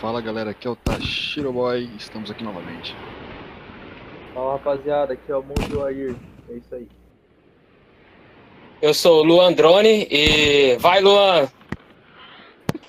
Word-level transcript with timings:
Fala 0.00 0.20
galera, 0.22 0.52
aqui 0.52 0.66
é 0.66 0.70
o 0.70 0.76
Tashiro 0.76 1.52
Boy, 1.52 1.90
estamos 1.98 2.30
aqui 2.30 2.42
novamente. 2.42 2.96
Fala 4.32 4.52
rapaziada, 4.52 5.12
aqui 5.12 5.30
é 5.30 5.36
o 5.36 5.42
Mundo 5.42 5.84
Air. 5.84 6.16
É 6.48 6.54
isso 6.54 6.74
aí. 6.74 6.88
Eu 8.80 8.94
sou 8.94 9.20
o 9.20 9.22
Luan 9.22 9.52
Drone 9.52 10.08
e. 10.10 10.78
Vai, 10.78 11.02
Luan! 11.02 11.46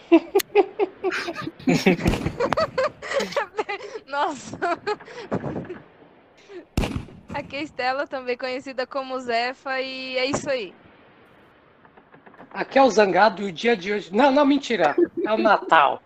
Nossa. 4.07 4.57
Aqui 7.33 7.57
é 7.57 7.59
a 7.59 7.63
Estela, 7.63 8.07
também 8.07 8.37
conhecida 8.37 8.87
como 8.87 9.19
Zefa, 9.19 9.81
e 9.81 10.17
é 10.17 10.27
isso 10.27 10.49
aí. 10.49 10.73
Aqui 12.53 12.79
é 12.79 12.83
o 12.83 12.89
Zangado 12.89 13.41
e 13.41 13.49
o 13.49 13.51
dia 13.51 13.75
de 13.75 13.91
hoje. 13.91 14.15
Não, 14.15 14.31
não, 14.31 14.45
mentira. 14.45 14.95
É 15.25 15.33
o 15.33 15.37
Natal. 15.37 16.01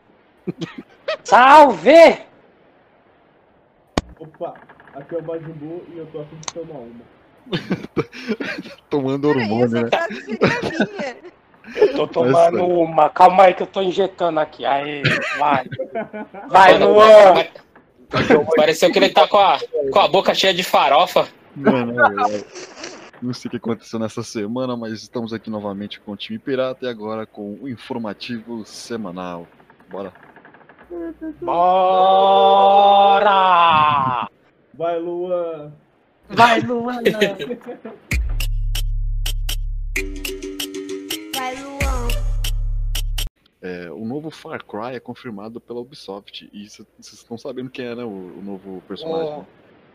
Salve! 1.26 2.20
Opa, 4.20 4.54
aqui 4.94 5.16
é 5.16 5.18
o 5.18 5.24
Majumbu 5.24 5.84
e 5.92 5.98
eu 5.98 6.06
tô 6.08 6.22
afim 6.22 6.36
de 6.36 6.54
tomar 6.54 6.80
uma. 6.80 7.02
Tomando 8.90 9.30
hormônio, 9.30 9.70
né? 9.70 9.90
Eu 11.76 11.94
tô 11.96 12.08
tomando 12.08 12.64
uma. 12.64 13.10
Calma 13.10 13.46
aí 13.46 13.56
que 13.56 13.64
eu 13.64 13.68
tô 13.68 13.82
injetando 13.82 14.40
aqui. 14.40 14.66
Aí, 14.66 15.02
vai. 15.40 15.66
Vai, 16.48 16.78
Luan. 16.78 17.44
Pareceu 18.56 18.92
que 18.92 19.00
ele 19.00 19.10
tá 19.10 19.28
com 19.28 19.40
a, 19.40 19.58
com 19.92 20.00
a 20.00 20.08
boca 20.08 20.34
cheia 20.36 20.54
de 20.54 20.64
farofa. 20.64 21.28
Mano, 21.56 21.96
não 23.20 23.34
sei 23.34 23.50
o 23.50 23.52
que 23.52 23.58
aconteceu 23.58 23.98
nessa 23.98 24.22
semana, 24.22 24.78
mas 24.78 25.02
estamos 25.02 25.34
aqui 25.34 25.50
novamente 25.50 26.00
com 26.00 26.12
o 26.12 26.16
time 26.16 26.38
Pirata 26.38 26.86
e 26.86 26.88
agora 26.88 27.26
com 27.26 27.58
o 27.62 27.68
informativo 27.68 28.64
semanal. 28.64 29.48
Bora. 29.90 30.14
Bora! 33.06 34.30
Vai, 34.74 35.00
Luan! 35.00 35.72
Vai, 36.30 36.60
Luan. 36.62 37.02
Vai, 41.36 41.56
Luan. 41.62 42.08
É, 43.62 43.90
o 43.92 44.06
novo 44.06 44.30
Far 44.30 44.64
Cry 44.64 44.96
é 44.96 45.00
confirmado 45.00 45.60
pela 45.60 45.80
Ubisoft. 45.80 46.50
E 46.54 46.70
cê- 46.70 46.86
vocês 47.00 47.14
estão 47.20 47.38
sabendo 47.38 47.70
quem 47.70 47.86
é, 47.86 47.96
né? 47.96 48.04
O, 48.04 48.08
o 48.10 48.42
novo 48.44 48.82
personagem. 48.88 49.34
O-? 49.34 49.46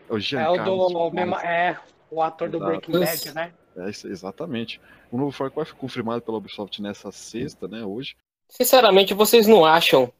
É 0.09 0.13
o 0.13 0.15
É 0.15 0.15
o 0.15 0.19
Giancarlo. 0.19 0.89
do. 0.89 1.11
mesmo- 1.11 1.35
É, 1.37 1.77
o 2.09 2.21
ator 2.21 2.49
do 2.49 2.57
Exato. 2.57 2.69
Breaking 2.71 2.99
Bad, 2.99 3.33
né? 3.33 3.53
É, 3.77 3.87
exatamente. 3.87 4.81
O 5.11 5.17
novo 5.17 5.31
Far 5.31 5.49
Cry 5.51 5.63
foi 5.65 5.77
confirmado 5.77 6.21
pela 6.21 6.37
Ubisoft 6.37 6.81
nessa 6.81 7.11
sexta, 7.11 7.67
né? 7.67 7.83
Hoje. 7.85 8.15
Sinceramente, 8.49 9.13
vocês 9.13 9.47
não 9.47 9.63
acham 9.63 10.11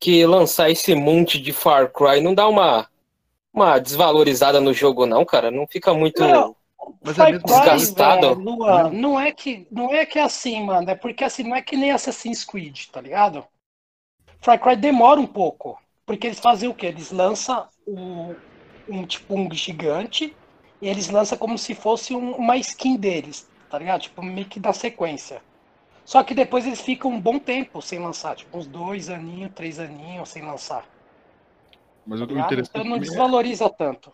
que 0.00 0.24
lançar 0.26 0.70
esse 0.70 0.94
monte 0.94 1.40
de 1.40 1.52
Far 1.52 1.92
Cry 1.92 2.20
não 2.20 2.34
dá 2.34 2.48
uma, 2.48 2.88
uma 3.52 3.78
desvalorizada 3.78 4.60
no 4.60 4.74
jogo, 4.74 5.06
não, 5.06 5.24
cara? 5.24 5.50
Não 5.50 5.66
fica 5.68 5.94
muito. 5.94 6.22
Não. 6.22 6.56
Mas 7.02 7.18
é 7.18 7.24
Far 7.24 7.26
mesmo 7.26 7.44
Cry, 7.44 7.54
desgastado? 7.54 7.86
velho, 7.86 8.34
Luan, 8.34 8.90
não 8.90 9.18
é 9.18 9.32
que 9.32 9.66
não 9.70 9.92
é 9.94 10.06
que 10.06 10.18
é 10.18 10.22
assim, 10.22 10.64
mano. 10.64 10.90
É 10.90 10.94
porque 10.94 11.24
assim, 11.24 11.42
não 11.44 11.56
é 11.56 11.62
que 11.62 11.76
nem 11.76 11.90
Assassin's 11.92 12.44
Creed, 12.44 12.86
tá 12.90 13.00
ligado? 13.00 13.46
Far 14.40 14.60
Cry 14.60 14.76
demora 14.76 15.20
um 15.20 15.26
pouco. 15.26 15.80
Porque 16.06 16.26
eles 16.28 16.40
fazem 16.40 16.68
o 16.68 16.74
quê? 16.74 16.86
Eles 16.86 17.10
lançam 17.12 17.68
um, 17.86 18.34
um 18.88 19.06
tipo 19.06 19.34
um 19.34 19.52
gigante 19.54 20.36
e 20.80 20.88
eles 20.88 21.10
lançam 21.10 21.38
como 21.38 21.58
se 21.58 21.74
fosse 21.74 22.14
um- 22.14 22.32
uma 22.36 22.56
skin 22.58 22.96
deles, 22.96 23.48
tá 23.68 23.78
ligado? 23.78 24.02
Tipo, 24.02 24.22
meio 24.22 24.48
que 24.48 24.60
da 24.60 24.72
sequência. 24.72 25.42
Só 26.12 26.24
que 26.24 26.34
depois 26.34 26.66
eles 26.66 26.80
ficam 26.80 27.10
um 27.10 27.20
bom 27.20 27.38
tempo 27.38 27.82
sem 27.82 27.98
lançar, 27.98 28.34
tipo 28.34 28.56
uns 28.58 28.66
dois 28.66 29.08
aninhos, 29.10 29.52
três 29.54 29.78
aninhos 29.78 30.30
sem 30.30 30.42
lançar. 30.42 30.88
Mas 32.04 32.20
o 32.20 32.24
Tá 32.24 32.28
ligado? 32.28 32.40
interessante 32.44 32.70
Então 32.70 32.84
não 32.84 32.98
é- 32.98 32.98
desvaloriza 32.98 33.68
tanto. 33.70 34.12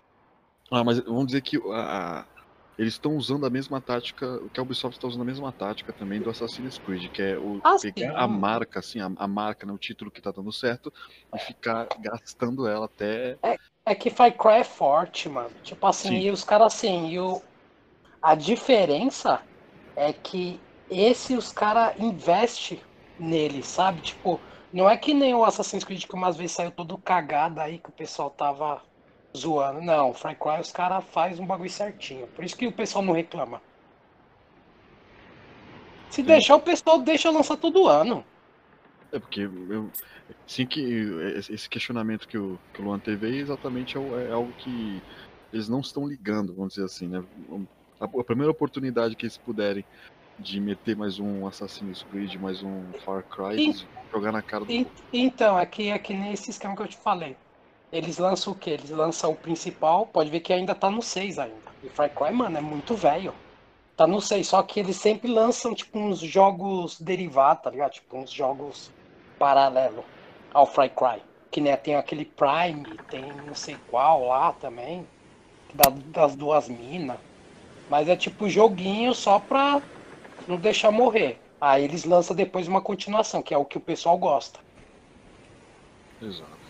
Ah, 0.70 0.82
mas 0.84 0.98
vamos 1.00 1.26
dizer 1.26 1.42
que 1.42 1.56
a- 1.72 2.20
a- 2.22 2.28
eles 2.76 2.94
estão 2.94 3.16
usando 3.16 3.46
a 3.46 3.50
mesma 3.50 3.80
tática, 3.80 4.26
que 4.52 4.58
a 4.58 4.62
Ubisoft 4.62 4.96
está 4.96 5.06
usando 5.06 5.22
a 5.22 5.24
mesma 5.24 5.52
tática 5.52 5.92
também 5.92 6.20
do 6.20 6.30
Assassin's 6.30 6.78
Creed, 6.78 7.10
que 7.12 7.22
é 7.22 7.38
o 7.38 7.62
Ah, 7.64 7.78
pegar 7.80 8.12
sim. 8.12 8.16
a 8.16 8.26
marca, 8.26 8.80
assim, 8.80 9.00
a, 9.00 9.06
a 9.16 9.28
marca, 9.28 9.66
né, 9.66 9.72
o 9.72 9.78
título 9.78 10.10
que 10.10 10.20
tá 10.22 10.32
dando 10.32 10.52
certo, 10.52 10.92
e 11.34 11.38
ficar 11.38 11.86
gastando 12.00 12.66
ela 12.66 12.86
até. 12.86 13.38
É 13.86 13.94
que 13.94 14.10
Far 14.10 14.32
Cry 14.36 14.60
é 14.60 14.64
forte, 14.64 15.28
mano. 15.28 15.54
Tipo 15.62 15.86
assim, 15.86 16.08
Sim. 16.08 16.20
e 16.20 16.30
os 16.30 16.42
caras 16.44 16.74
assim, 16.74 17.08
e 17.08 17.18
o... 17.20 17.42
a 18.22 18.34
diferença 18.34 19.42
é 19.96 20.12
que 20.12 20.62
esse 21.00 21.36
os 21.36 21.52
caras 21.52 21.94
investem 21.98 22.80
nele, 23.18 23.62
sabe? 23.62 24.00
Tipo, 24.00 24.40
não 24.72 24.88
é 24.88 24.96
que 24.96 25.14
nem 25.14 25.34
o 25.34 25.44
Assassin's 25.44 25.84
Creed 25.84 26.04
que 26.04 26.14
umas 26.14 26.36
vezes 26.36 26.52
saiu 26.52 26.70
todo 26.70 26.98
cagado 26.98 27.60
aí 27.60 27.78
que 27.78 27.88
o 27.88 27.92
pessoal 27.92 28.30
tava 28.30 28.82
zoando. 29.36 29.80
Não, 29.80 30.10
o 30.10 30.14
Far 30.14 30.36
Cry 30.36 30.60
os 30.60 30.72
caras 30.72 31.04
fazem 31.12 31.42
um 31.42 31.46
bagulho 31.46 31.70
certinho. 31.70 32.26
Por 32.28 32.44
isso 32.44 32.56
que 32.56 32.66
o 32.66 32.72
pessoal 32.72 33.04
não 33.04 33.12
reclama. 33.12 33.60
Se 36.10 36.22
deixar, 36.22 36.56
o 36.56 36.60
pessoal 36.60 37.00
deixa 37.00 37.30
lançar 37.30 37.56
todo 37.56 37.88
ano. 37.88 38.24
É 39.12 39.18
porque 39.18 39.42
eu. 39.42 39.90
Sim, 40.46 40.66
que 40.66 40.80
esse 41.50 41.68
questionamento 41.68 42.26
que 42.26 42.38
o, 42.38 42.58
que 42.72 42.80
o 42.80 42.84
Luan 42.84 42.98
teve 42.98 43.26
aí 43.26 43.38
exatamente 43.38 43.98
é, 43.98 44.00
é 44.28 44.32
algo 44.32 44.52
que 44.52 45.02
eles 45.52 45.68
não 45.68 45.80
estão 45.80 46.06
ligando, 46.06 46.54
vamos 46.54 46.74
dizer 46.74 46.86
assim, 46.86 47.08
né? 47.08 47.22
A, 48.00 48.04
a 48.04 48.24
primeira 48.24 48.50
oportunidade 48.50 49.14
que 49.14 49.24
eles 49.24 49.36
puderem 49.36 49.84
de 50.38 50.60
meter 50.60 50.96
mais 50.96 51.18
um 51.18 51.46
Assassin's 51.46 52.02
Creed, 52.10 52.34
mais 52.36 52.62
um 52.62 52.82
Far 53.04 53.22
Cry, 53.22 53.72
vão 53.72 53.86
jogar 54.12 54.32
na 54.32 54.42
cara 54.42 54.64
do 54.64 54.70
E- 54.72 54.86
Então, 55.12 55.56
aqui 55.56 55.90
é 55.90 55.98
que 55.98 56.12
nem 56.14 56.32
esse 56.32 56.50
esquema 56.50 56.74
que 56.76 56.82
eu 56.82 56.88
te 56.88 56.96
falei. 56.96 57.36
Eles 57.92 58.18
lançam 58.18 58.52
o 58.52 58.56
quê? 58.56 58.70
Eles 58.70 58.90
lançam 58.90 59.30
o 59.30 59.36
principal, 59.36 60.06
pode 60.06 60.28
ver 60.30 60.40
que 60.40 60.52
ainda 60.52 60.74
tá 60.74 60.90
no 60.90 61.00
6 61.00 61.38
ainda. 61.38 61.54
E 61.82 61.88
Far 61.88 62.10
Cry, 62.10 62.32
mano, 62.32 62.58
é 62.58 62.60
muito 62.60 62.94
velho. 62.96 63.32
Tá 63.96 64.06
no 64.06 64.20
6, 64.20 64.48
só 64.48 64.60
que 64.62 64.80
eles 64.80 64.96
sempre 64.96 65.30
lançam, 65.30 65.72
tipo, 65.72 65.96
uns 65.98 66.18
jogos 66.18 67.00
derivados, 67.00 67.62
tá 67.62 67.70
ligado? 67.70 67.92
Tipo, 67.92 68.16
uns 68.18 68.30
jogos 68.30 68.90
paralelos 69.38 70.04
ao 70.52 70.66
Far 70.66 70.90
Cry. 70.90 71.22
Que 71.50 71.60
nem 71.60 71.76
tem 71.76 71.94
aquele 71.94 72.24
Prime, 72.24 72.84
tem 73.08 73.22
não 73.46 73.54
sei 73.54 73.76
qual 73.88 74.26
lá 74.26 74.52
também. 74.52 75.06
da- 75.72 75.90
das 76.06 76.36
duas 76.36 76.68
minas. 76.68 77.16
Mas 77.90 78.08
é 78.08 78.14
tipo 78.14 78.48
joguinho 78.48 79.12
só 79.12 79.40
pra 79.40 79.82
não 80.46 80.56
deixar 80.56 80.90
morrer. 80.90 81.40
Aí 81.60 81.84
eles 81.84 82.04
lançam 82.04 82.34
depois 82.36 82.68
uma 82.68 82.82
continuação, 82.82 83.42
que 83.42 83.54
é 83.54 83.58
o 83.58 83.64
que 83.64 83.78
o 83.78 83.80
pessoal 83.80 84.18
gosta. 84.18 84.60
Exato. 86.20 86.64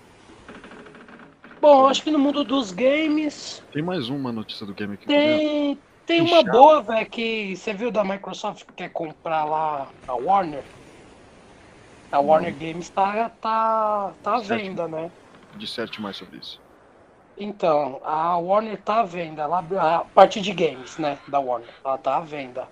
Bom, 1.60 1.88
acho 1.88 2.02
que 2.02 2.10
no 2.10 2.18
mundo 2.18 2.44
dos 2.44 2.72
games 2.72 3.62
Tem 3.72 3.82
mais 3.82 4.08
uma 4.08 4.30
notícia 4.30 4.66
do 4.66 4.74
game 4.74 4.94
aqui. 4.94 5.06
tá 5.06 5.12
tem, 5.12 5.76
tem 6.06 6.24
Que 6.24 6.30
uma 6.30 6.42
chato. 6.42 6.52
boa, 6.52 6.82
velho, 6.82 7.10
que 7.10 7.56
você 7.56 7.72
viu 7.72 7.90
da 7.90 8.04
Microsoft 8.04 8.64
que 8.66 8.72
quer 8.74 8.90
comprar 8.92 9.44
lá 9.44 9.90
a 10.06 10.14
Warner? 10.14 10.64
A 12.12 12.20
Warner 12.20 12.56
Games 12.56 12.90
tá, 12.90 13.30
tá, 13.30 14.14
tá 14.22 14.36
à 14.36 14.40
venda, 14.40 14.86
né? 14.86 15.10
Disserte 15.58 16.00
mais 16.00 16.16
sobre 16.16 16.38
isso. 16.38 16.60
Então, 17.36 18.00
a 18.04 18.36
Warner 18.38 18.80
tá 18.82 19.00
à 19.00 19.02
venda, 19.04 19.42
ela, 19.42 19.58
a 19.58 20.04
parte 20.04 20.40
de 20.40 20.52
games, 20.52 20.96
né, 20.98 21.18
da 21.26 21.40
Warner, 21.40 21.68
ela 21.84 21.98
tá 21.98 22.16
à 22.18 22.20
venda. 22.20 22.68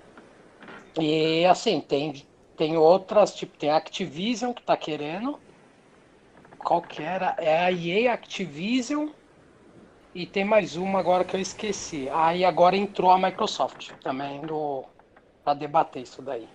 E 1.00 1.44
assim, 1.46 1.80
tem, 1.82 2.26
tem 2.56 2.76
outras, 2.78 3.34
tipo, 3.34 3.56
tem 3.58 3.70
a 3.70 3.76
Activision 3.76 4.52
que 4.54 4.62
tá 4.62 4.74
querendo. 4.76 5.38
Qual 6.56 6.86
que 6.86 7.02
era? 7.02 7.36
É 7.38 7.58
a 7.64 7.70
EA 7.70 8.14
Activision. 8.14 9.10
E 10.14 10.26
tem 10.26 10.42
mais 10.44 10.74
uma 10.76 10.98
agora 10.98 11.22
que 11.24 11.36
eu 11.36 11.40
esqueci. 11.40 12.08
Aí 12.10 12.44
agora 12.44 12.76
entrou 12.76 13.10
a 13.10 13.18
Microsoft 13.18 13.92
também 14.02 14.42
no, 14.42 14.88
pra 15.44 15.54
debater 15.54 16.02
isso 16.02 16.22
daí. 16.22 16.48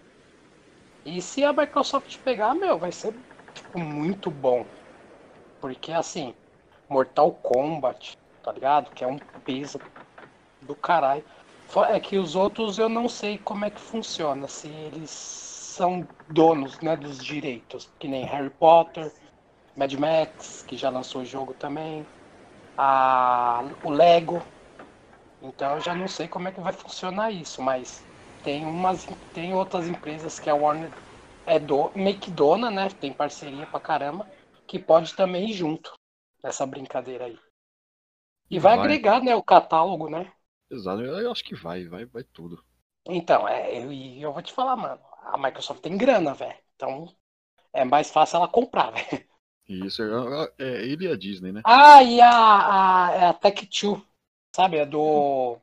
E 1.05 1.21
se 1.21 1.43
a 1.43 1.53
Microsoft 1.53 2.17
pegar, 2.23 2.53
meu, 2.53 2.77
vai 2.77 2.91
ser 2.91 3.13
tipo, 3.53 3.79
muito 3.79 4.29
bom. 4.29 4.69
Porque 5.59 5.91
assim, 5.91 6.35
Mortal 6.89 7.33
Kombat, 7.35 8.13
tá 8.43 8.51
ligado? 8.51 8.91
Que 8.93 9.03
é 9.03 9.07
um 9.07 9.19
peso 9.45 9.79
do 10.61 10.75
caralho. 10.75 11.25
É 11.89 11.99
que 11.99 12.17
os 12.17 12.35
outros 12.35 12.77
eu 12.79 12.89
não 12.89 13.07
sei 13.09 13.37
como 13.37 13.65
é 13.65 13.69
que 13.69 13.79
funciona, 13.81 14.47
se 14.47 14.67
eles 14.67 15.11
são 15.11 16.07
donos, 16.27 16.79
né, 16.79 16.95
dos 16.97 17.23
direitos, 17.23 17.93
que 17.99 18.07
nem 18.07 18.25
Harry 18.25 18.49
Potter, 18.49 19.13
Mad 19.75 19.93
Max, 19.93 20.63
que 20.63 20.77
já 20.77 20.89
lançou 20.89 21.21
o 21.21 21.25
jogo 21.25 21.53
também, 21.53 22.07
a, 22.77 23.63
o 23.83 23.91
Lego. 23.91 24.43
Então 25.41 25.75
eu 25.75 25.81
já 25.81 25.95
não 25.95 26.07
sei 26.07 26.27
como 26.27 26.47
é 26.47 26.51
que 26.51 26.61
vai 26.61 26.73
funcionar 26.73 27.31
isso, 27.31 27.61
mas 27.61 28.07
tem 28.43 28.65
umas 28.65 29.05
tem 29.33 29.53
outras 29.53 29.87
empresas 29.87 30.39
que 30.39 30.49
a 30.49 30.55
Warner 30.55 30.93
é 31.45 31.59
do, 31.59 31.91
meio 31.95 32.19
que 32.19 32.31
dona, 32.31 32.71
né? 32.71 32.89
Tem 32.89 33.13
parceria 33.13 33.67
pra 33.67 33.79
caramba, 33.81 34.29
que 34.67 34.79
pode 34.79 35.15
também 35.15 35.49
ir 35.49 35.53
junto 35.53 35.93
nessa 36.43 36.65
brincadeira 36.65 37.25
aí. 37.25 37.39
E 38.49 38.59
vai, 38.59 38.73
Vai. 38.73 38.79
agregar, 38.79 39.21
né, 39.23 39.33
o 39.35 39.43
catálogo, 39.43 40.09
né? 40.09 40.31
Exato, 40.69 41.01
eu 41.03 41.29
acho 41.29 41.43
que 41.43 41.55
vai, 41.55 41.85
vai, 41.89 42.05
vai 42.05 42.23
tudo. 42.23 42.63
Então, 43.05 43.47
é, 43.47 43.77
eu, 43.83 43.91
eu 43.91 44.33
vou 44.33 44.41
te 44.41 44.51
falar, 44.53 44.75
mano, 44.75 45.01
a 45.21 45.37
Microsoft 45.37 45.81
tem 45.81 45.97
grana, 45.97 46.33
velho. 46.33 46.57
Então, 46.75 47.07
é 47.73 47.85
mais 47.85 48.11
fácil 48.11 48.37
ela 48.37 48.47
comprar, 48.49 48.91
velho. 48.93 49.27
Isso 49.67 50.01
é, 50.01 50.53
é 50.59 50.85
ele 50.87 51.05
e 51.05 51.11
a 51.11 51.15
Disney, 51.15 51.51
né? 51.51 51.63
Ah, 51.63 52.01
e 52.03 52.21
a, 52.21 53.07
a, 53.09 53.11
é 53.13 53.25
a 53.27 53.33
Tech2, 53.33 54.01
sabe? 54.55 54.77
É 54.77 54.85
do, 54.85 55.59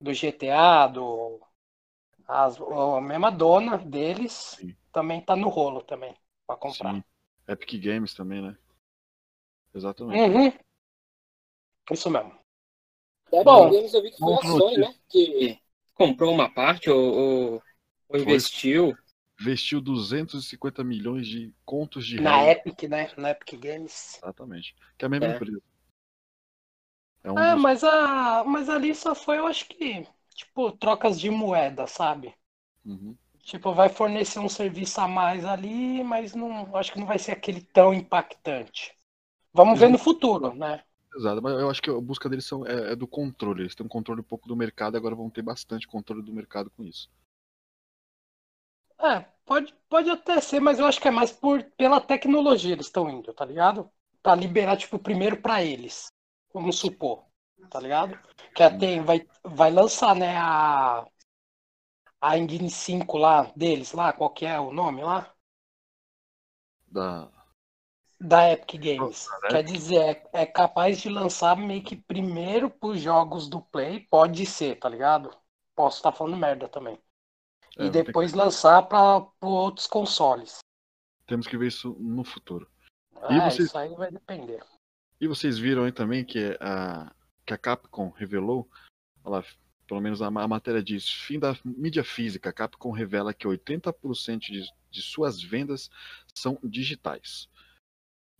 do 0.00 0.12
GTA, 0.12 0.86
do. 0.88 1.40
As, 2.28 2.58
a 2.60 3.00
mesma 3.00 3.30
dona 3.32 3.78
deles 3.78 4.60
Sim. 4.60 4.76
também 4.92 5.20
tá 5.22 5.36
no 5.36 5.48
rolo 5.48 5.82
também, 5.82 6.16
pra 6.46 6.56
comprar. 6.56 6.96
Sim. 6.96 7.04
Epic 7.48 7.80
Games 7.82 8.12
também, 8.14 8.42
né? 8.42 8.56
Exatamente. 9.74 10.24
Uhum. 10.26 10.52
Isso 11.90 12.10
mesmo. 12.10 12.43
Da 13.34 13.42
Bom, 13.44 13.66
Epic 13.66 13.70
Games 13.70 13.94
eu 13.94 14.02
vi 14.02 14.10
que 14.10 14.20
foi 14.20 14.34
a 14.34 14.42
Sony, 14.42 14.78
né? 14.78 14.94
Que 15.08 15.58
comprou 15.94 16.32
uma 16.32 16.48
parte 16.52 16.90
ou, 16.90 17.14
ou- 17.54 17.62
ou 18.08 18.18
investiu. 18.20 18.94
Investiu 19.40 19.80
250 19.80 20.84
milhões 20.84 21.26
de 21.26 21.52
contos 21.64 22.06
de 22.06 22.18
Na 22.18 22.42
réis. 22.42 22.50
Epic, 22.50 22.82
né? 22.88 23.12
Na 23.16 23.30
Epic 23.30 23.56
Games. 23.60 24.20
Exatamente. 24.22 24.74
Que 24.98 25.04
é 25.04 25.06
a 25.06 25.08
mesma 25.08 25.26
É. 25.26 25.30
empresa. 25.30 25.60
É 27.24 27.32
um 27.32 27.42
É, 27.42 27.54
dos- 27.54 27.64
mas, 27.64 27.82
a, 27.84 28.42
mas 28.44 28.68
ali 28.68 28.94
só 28.94 29.14
foi, 29.14 29.38
eu 29.38 29.46
acho 29.46 29.66
que, 29.68 30.04
tipo, 30.34 30.72
trocas 30.72 31.18
de 31.20 31.30
moeda, 31.30 31.86
sabe? 31.86 32.34
Uhum. 32.84 33.18
Tipo, 33.44 33.72
vai 33.74 33.88
fornecer 33.88 34.38
um 34.40 34.48
serviço 34.48 35.00
a 35.00 35.06
mais 35.06 35.44
ali, 35.44 36.02
mas 36.02 36.34
não, 36.34 36.74
acho 36.76 36.92
que 36.92 36.98
não 36.98 37.06
vai 37.06 37.18
ser 37.18 37.30
aquele 37.32 37.60
tão 37.60 37.92
impactante. 37.94 38.92
Vamos 39.52 39.78
ver 39.80 39.88
no 39.90 39.98
futuro, 39.98 40.54
né? 40.54 40.84
Exato, 41.16 41.40
mas 41.42 41.58
eu 41.58 41.70
acho 41.70 41.80
que 41.82 41.90
a 41.90 42.00
busca 42.00 42.28
deles 42.28 42.44
são, 42.44 42.66
é, 42.66 42.92
é 42.92 42.96
do 42.96 43.06
controle. 43.06 43.62
Eles 43.62 43.74
têm 43.74 43.86
um 43.86 43.88
controle 43.88 44.20
um 44.20 44.24
pouco 44.24 44.48
do 44.48 44.56
mercado, 44.56 44.96
agora 44.96 45.14
vão 45.14 45.30
ter 45.30 45.42
bastante 45.42 45.86
controle 45.88 46.22
do 46.22 46.32
mercado 46.32 46.70
com 46.70 46.84
isso. 46.84 47.08
É, 48.98 49.20
pode, 49.44 49.74
pode 49.88 50.10
até 50.10 50.40
ser, 50.40 50.60
mas 50.60 50.78
eu 50.78 50.86
acho 50.86 51.00
que 51.00 51.08
é 51.08 51.10
mais 51.10 51.30
por, 51.30 51.62
pela 51.76 52.00
tecnologia 52.00 52.72
eles 52.72 52.86
estão 52.86 53.08
indo, 53.10 53.32
tá 53.34 53.44
ligado? 53.44 53.90
Pra 54.22 54.34
liberar, 54.34 54.76
tipo, 54.76 54.98
primeiro 54.98 55.40
pra 55.40 55.62
eles. 55.62 56.06
Vamos 56.52 56.78
supor, 56.78 57.24
tá 57.70 57.78
ligado? 57.80 58.18
Que 58.54 58.62
até 58.62 59.00
vai, 59.02 59.26
vai 59.44 59.70
lançar, 59.70 60.14
né, 60.14 60.36
a, 60.38 61.04
a 62.20 62.38
Engine 62.38 62.70
5 62.70 63.18
lá 63.18 63.52
deles, 63.54 63.92
lá, 63.92 64.12
qual 64.12 64.30
que 64.30 64.46
é 64.46 64.58
o 64.58 64.72
nome 64.72 65.02
lá? 65.02 65.32
Da, 66.90 67.30
Da 68.24 68.50
Epic 68.50 68.80
Games. 68.80 69.28
da 69.42 69.48
Quer 69.48 69.62
dizer, 69.64 69.96
é, 69.98 70.42
é 70.42 70.46
capaz 70.46 71.00
de 71.00 71.08
lançar 71.08 71.56
meio 71.56 71.82
que 71.82 71.94
primeiro 71.94 72.70
pros 72.70 73.00
jogos 73.00 73.48
do 73.48 73.60
Play, 73.60 74.00
pode 74.00 74.46
ser, 74.46 74.78
tá 74.78 74.88
ligado? 74.88 75.30
Posso 75.76 75.98
estar 75.98 76.12
falando 76.12 76.36
merda 76.36 76.68
também. 76.68 76.98
É, 77.76 77.86
e 77.86 77.90
depois 77.90 78.32
lançar 78.32 78.82
para 78.84 79.26
outros 79.42 79.86
consoles. 79.86 80.58
temos 81.26 81.46
que 81.46 81.56
ver 81.58 81.68
isso 81.68 81.96
no 81.98 82.24
futuro. 82.24 82.70
E 83.30 83.34
É, 83.34 83.50
vocês- 83.50 83.68
isso 83.68 83.78
aí 83.78 83.94
vai 83.94 84.10
depender. 84.10 84.62
E 85.20 85.26
vocês 85.28 85.58
viram 85.58 85.84
aí 85.84 85.92
também 85.92 86.24
que 86.24 86.56
a, 86.60 87.14
que 87.44 87.52
a 87.52 87.58
Capcom 87.58 88.10
revelou, 88.10 88.68
lá, 89.24 89.42
pelo 89.86 90.00
menos 90.00 90.22
a, 90.22 90.26
a 90.26 90.48
matéria 90.48 90.82
diz, 90.82 91.08
fim 91.08 91.38
da 91.38 91.56
mídia 91.64 92.04
física, 92.04 92.50
a 92.50 92.52
Capcom 92.52 92.90
revela 92.90 93.34
que 93.34 93.46
80% 93.46 94.38
de, 94.50 94.64
de 94.90 95.02
suas 95.02 95.42
vendas 95.42 95.90
são 96.34 96.58
digitais. 96.62 97.48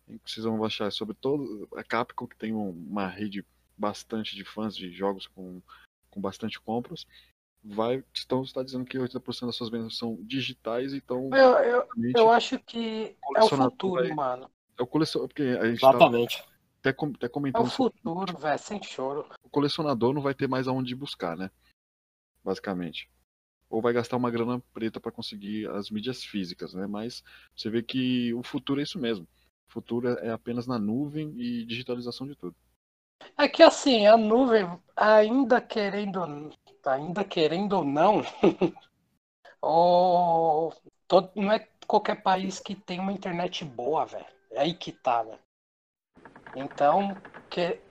E 0.07 0.19
Vocês 0.25 0.45
vão 0.45 0.63
achar 0.63 0.91
sobre 0.91 1.15
todo 1.15 1.67
a 1.75 1.83
Capcom, 1.83 2.27
que 2.27 2.37
tem 2.37 2.53
um- 2.53 2.69
uma 2.69 3.07
rede 3.07 3.43
bastante 3.77 4.35
de 4.35 4.45
fãs 4.45 4.75
de 4.75 4.91
jogos 4.91 5.27
com, 5.27 5.61
com 6.11 6.21
bastante 6.21 6.59
compras, 6.59 7.05
vai 7.63 8.03
estão 8.13 8.43
está 8.43 8.61
dizendo 8.63 8.85
que 8.85 8.97
80% 8.97 9.47
das 9.47 9.55
suas 9.55 9.69
vendas 9.69 9.97
são 9.97 10.15
digitais, 10.21 10.93
então 10.93 11.29
Eu, 11.33 11.53
eu, 11.57 11.87
eu 12.15 12.31
acho 12.31 12.59
que 12.59 13.15
é 13.35 13.43
o 13.43 13.49
futuro, 13.49 14.03
vai- 14.03 14.13
mano. 14.13 14.49
é 14.77 14.83
o 14.83 14.87
colecionador, 14.87 15.27
porque 15.29 15.41
a 15.43 15.65
gente 15.67 15.81
tava 15.81 15.97
Exatamente. 15.97 16.43
até, 16.79 16.93
com- 16.93 17.07
até 17.15 17.25
É 17.25 17.29
comentando 17.29 17.65
o 17.65 17.69
sobre- 17.69 17.97
futuro, 17.99 18.37
velho, 18.37 18.59
sem 18.59 18.81
choro. 18.83 19.27
o 19.43 19.49
colecionador 19.49 20.13
não 20.13 20.21
vai 20.21 20.35
ter 20.35 20.47
mais 20.47 20.67
aonde 20.67 20.93
buscar, 20.95 21.35
né? 21.35 21.49
Basicamente. 22.43 23.09
Ou 23.69 23.81
vai 23.81 23.91
gastar 23.91 24.15
uma 24.17 24.29
grana 24.29 24.61
preta 24.73 24.99
para 24.99 25.11
conseguir 25.11 25.67
as 25.71 25.89
mídias 25.89 26.23
físicas, 26.23 26.73
né? 26.75 26.85
Mas 26.85 27.23
você 27.55 27.69
vê 27.69 27.81
que 27.81 28.31
o 28.35 28.43
futuro 28.43 28.79
é 28.79 28.83
isso 28.83 28.99
mesmo. 28.99 29.27
Futuro 29.67 30.07
é 30.09 30.31
apenas 30.31 30.65
na 30.67 30.79
nuvem 30.79 31.33
e 31.39 31.65
digitalização 31.65 32.27
de 32.27 32.35
tudo. 32.35 32.55
É 33.37 33.47
que 33.47 33.63
assim, 33.63 34.05
a 34.07 34.17
nuvem, 34.17 34.67
ainda 34.95 35.61
querendo, 35.61 36.51
ainda 36.85 37.23
querendo 37.23 37.77
ou 37.77 37.85
não, 37.85 38.21
o, 39.61 40.71
todo, 41.07 41.31
não 41.35 41.51
é 41.51 41.67
qualquer 41.87 42.21
país 42.21 42.59
que 42.59 42.75
tem 42.75 42.99
uma 42.99 43.11
internet 43.13 43.63
boa, 43.65 44.05
velho. 44.05 44.25
É 44.51 44.61
aí 44.61 44.73
que 44.73 44.91
tá, 44.91 45.23
velho. 45.23 45.39
Então, 46.55 47.21
que- 47.49 47.81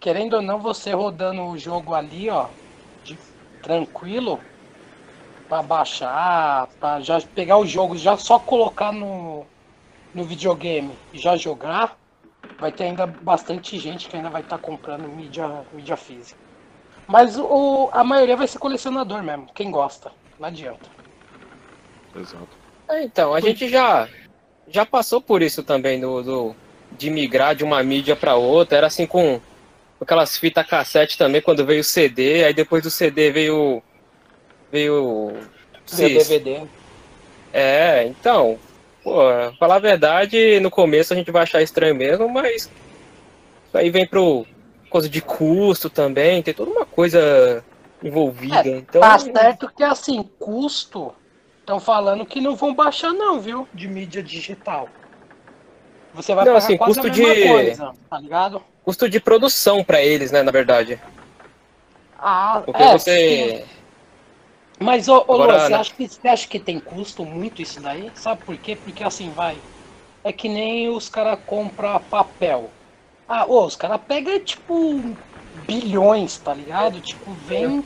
querendo 0.00 0.34
ou 0.36 0.42
não, 0.42 0.60
você 0.60 0.92
rodando 0.92 1.42
o 1.44 1.58
jogo 1.58 1.94
ali, 1.94 2.28
ó, 2.30 2.54
de- 3.02 3.18
tranquilo, 3.62 4.46
pra 5.48 5.62
baixar, 5.62 6.68
pra 6.78 7.00
já 7.00 7.20
pegar 7.20 7.58
o 7.58 7.66
jogo, 7.66 7.96
já 7.96 8.16
só 8.16 8.38
colocar 8.38 8.92
no, 8.92 9.46
no 10.14 10.24
videogame 10.24 10.92
e 11.12 11.18
já 11.18 11.36
jogar, 11.36 11.96
vai 12.58 12.72
ter 12.72 12.84
ainda 12.84 13.06
bastante 13.06 13.78
gente 13.78 14.08
que 14.08 14.16
ainda 14.16 14.30
vai 14.30 14.42
estar 14.42 14.58
comprando 14.58 15.08
mídia, 15.08 15.46
mídia 15.72 15.96
física. 15.96 16.38
Mas 17.06 17.38
o, 17.38 17.88
a 17.92 18.04
maioria 18.04 18.36
vai 18.36 18.46
ser 18.46 18.58
colecionador 18.58 19.22
mesmo, 19.22 19.48
quem 19.54 19.70
gosta. 19.70 20.10
Não 20.38 20.48
adianta. 20.48 20.88
Exato. 22.14 22.48
É, 22.88 23.02
então, 23.02 23.34
a 23.34 23.40
gente 23.40 23.68
já, 23.68 24.08
já 24.68 24.84
passou 24.84 25.20
por 25.20 25.42
isso 25.42 25.62
também, 25.62 26.00
do, 26.00 26.22
do- 26.22 26.56
de 26.92 27.10
migrar 27.10 27.54
de 27.54 27.64
uma 27.64 27.82
mídia 27.82 28.16
para 28.16 28.34
outra. 28.34 28.78
Era 28.78 28.86
assim 28.86 29.06
com 29.06 29.40
aquelas 30.00 30.36
fitas 30.36 30.66
cassete 30.66 31.18
também, 31.18 31.40
quando 31.42 31.64
veio 31.64 31.80
o 31.80 31.84
CD, 31.84 32.44
aí 32.44 32.54
depois 32.54 32.82
do 32.82 32.90
CD 32.90 33.30
veio. 33.30 33.82
Veio. 34.70 35.32
Cis. 35.86 36.28
DVD. 36.28 36.62
É, 37.52 38.04
então, 38.04 38.58
pô, 39.08 39.56
falar 39.58 39.76
a 39.76 39.80
verdade, 39.80 40.60
no 40.60 40.70
começo 40.70 41.12
a 41.12 41.16
gente 41.16 41.30
vai 41.30 41.42
achar 41.42 41.62
estranho 41.62 41.94
mesmo, 41.94 42.28
mas 42.28 42.70
aí 43.72 43.88
vem 43.90 44.06
pro 44.06 44.46
coisa 44.90 45.08
de 45.08 45.20
custo 45.22 45.88
também, 45.88 46.42
tem 46.42 46.52
toda 46.54 46.70
uma 46.70 46.84
coisa 46.84 47.64
envolvida. 48.02 48.68
então, 48.68 49.00
Tá 49.00 49.18
certo 49.18 49.70
que 49.74 49.82
assim, 49.82 50.22
custo. 50.38 51.12
Estão 51.60 51.78
falando 51.78 52.24
que 52.24 52.40
não 52.40 52.56
vão 52.56 52.74
baixar, 52.74 53.12
não, 53.12 53.38
viu? 53.40 53.68
De 53.74 53.86
mídia 53.86 54.22
digital. 54.22 54.88
Você 56.14 56.34
vai 56.34 56.46
Não, 56.46 56.54
pagar 56.54 56.64
assim, 56.64 56.76
quase 56.78 56.94
custo 56.94 57.10
de- 57.10 57.48
coisa, 57.48 57.92
tá 58.08 58.18
ligado? 58.18 58.62
custo 58.82 59.06
de 59.08 59.20
produção 59.20 59.84
pra 59.84 60.00
eles, 60.02 60.30
né, 60.32 60.42
na 60.42 60.50
verdade. 60.50 60.98
Ah, 62.18 62.62
Porque 62.64 62.82
é, 62.82 62.92
você. 62.92 63.66
sim. 63.66 63.77
Mas, 64.82 65.08
ô, 65.08 65.16
ô 65.26 65.32
Agora, 65.32 65.52
Lu, 65.54 65.60
você, 65.60 65.72
né? 65.72 65.76
acha 65.76 65.94
que, 65.94 66.08
você 66.08 66.28
acha 66.28 66.48
que 66.48 66.60
tem 66.60 66.78
custo 66.80 67.24
muito 67.24 67.60
isso 67.60 67.80
daí? 67.80 68.12
Sabe 68.14 68.44
por 68.44 68.56
quê? 68.58 68.76
Porque 68.76 69.02
assim, 69.02 69.30
vai. 69.30 69.62
É 70.24 70.32
que 70.32 70.48
nem 70.48 70.88
os 70.88 71.08
caras 71.08 71.38
compram 71.46 71.98
papel. 72.00 72.70
Ah, 73.26 73.44
ô, 73.46 73.64
os 73.64 73.76
caras 73.76 74.00
pegam, 74.06 74.38
tipo, 74.44 75.16
bilhões, 75.66 76.38
tá 76.38 76.54
ligado? 76.54 77.00
Tipo, 77.00 77.34
vem. 77.34 77.84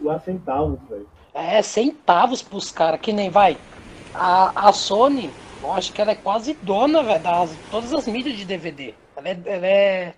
Lá 0.00 0.18
centavos, 0.20 0.78
velho. 0.88 1.08
É, 1.34 1.60
centavos 1.62 2.42
pros 2.42 2.70
caras, 2.70 3.00
que 3.00 3.12
nem 3.12 3.30
vai. 3.30 3.58
A, 4.14 4.68
a 4.68 4.72
Sony, 4.72 5.34
eu 5.62 5.72
acho 5.72 5.92
que 5.92 6.00
ela 6.00 6.12
é 6.12 6.14
quase 6.16 6.54
dona, 6.62 7.02
velho, 7.02 7.22
das 7.22 7.58
todas 7.70 7.92
as 7.92 8.06
mídias 8.06 8.36
de 8.36 8.44
DVD. 8.44 8.94
Ela 9.16 9.28
é, 9.28 9.42
ela 9.46 9.66
é. 9.66 10.14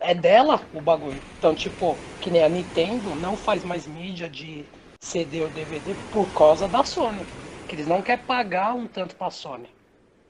É 0.00 0.14
dela 0.14 0.68
o 0.72 0.80
bagulho. 0.80 1.22
Então, 1.38 1.54
tipo, 1.54 1.98
que 2.20 2.30
nem 2.30 2.42
a 2.42 2.48
Nintendo 2.48 3.14
não 3.14 3.36
faz 3.36 3.62
mais 3.64 3.86
mídia 3.86 4.28
de 4.28 4.68
CD 5.02 5.40
ou 5.42 5.48
DVD 5.50 5.94
por 6.12 6.26
causa 6.32 6.68
da 6.68 6.84
Sony. 6.84 7.26
Que 7.68 7.74
eles 7.74 7.86
não 7.88 8.00
querem 8.00 8.24
pagar 8.24 8.72
um 8.74 8.86
tanto 8.86 9.16
pra 9.16 9.30
Sony. 9.30 9.68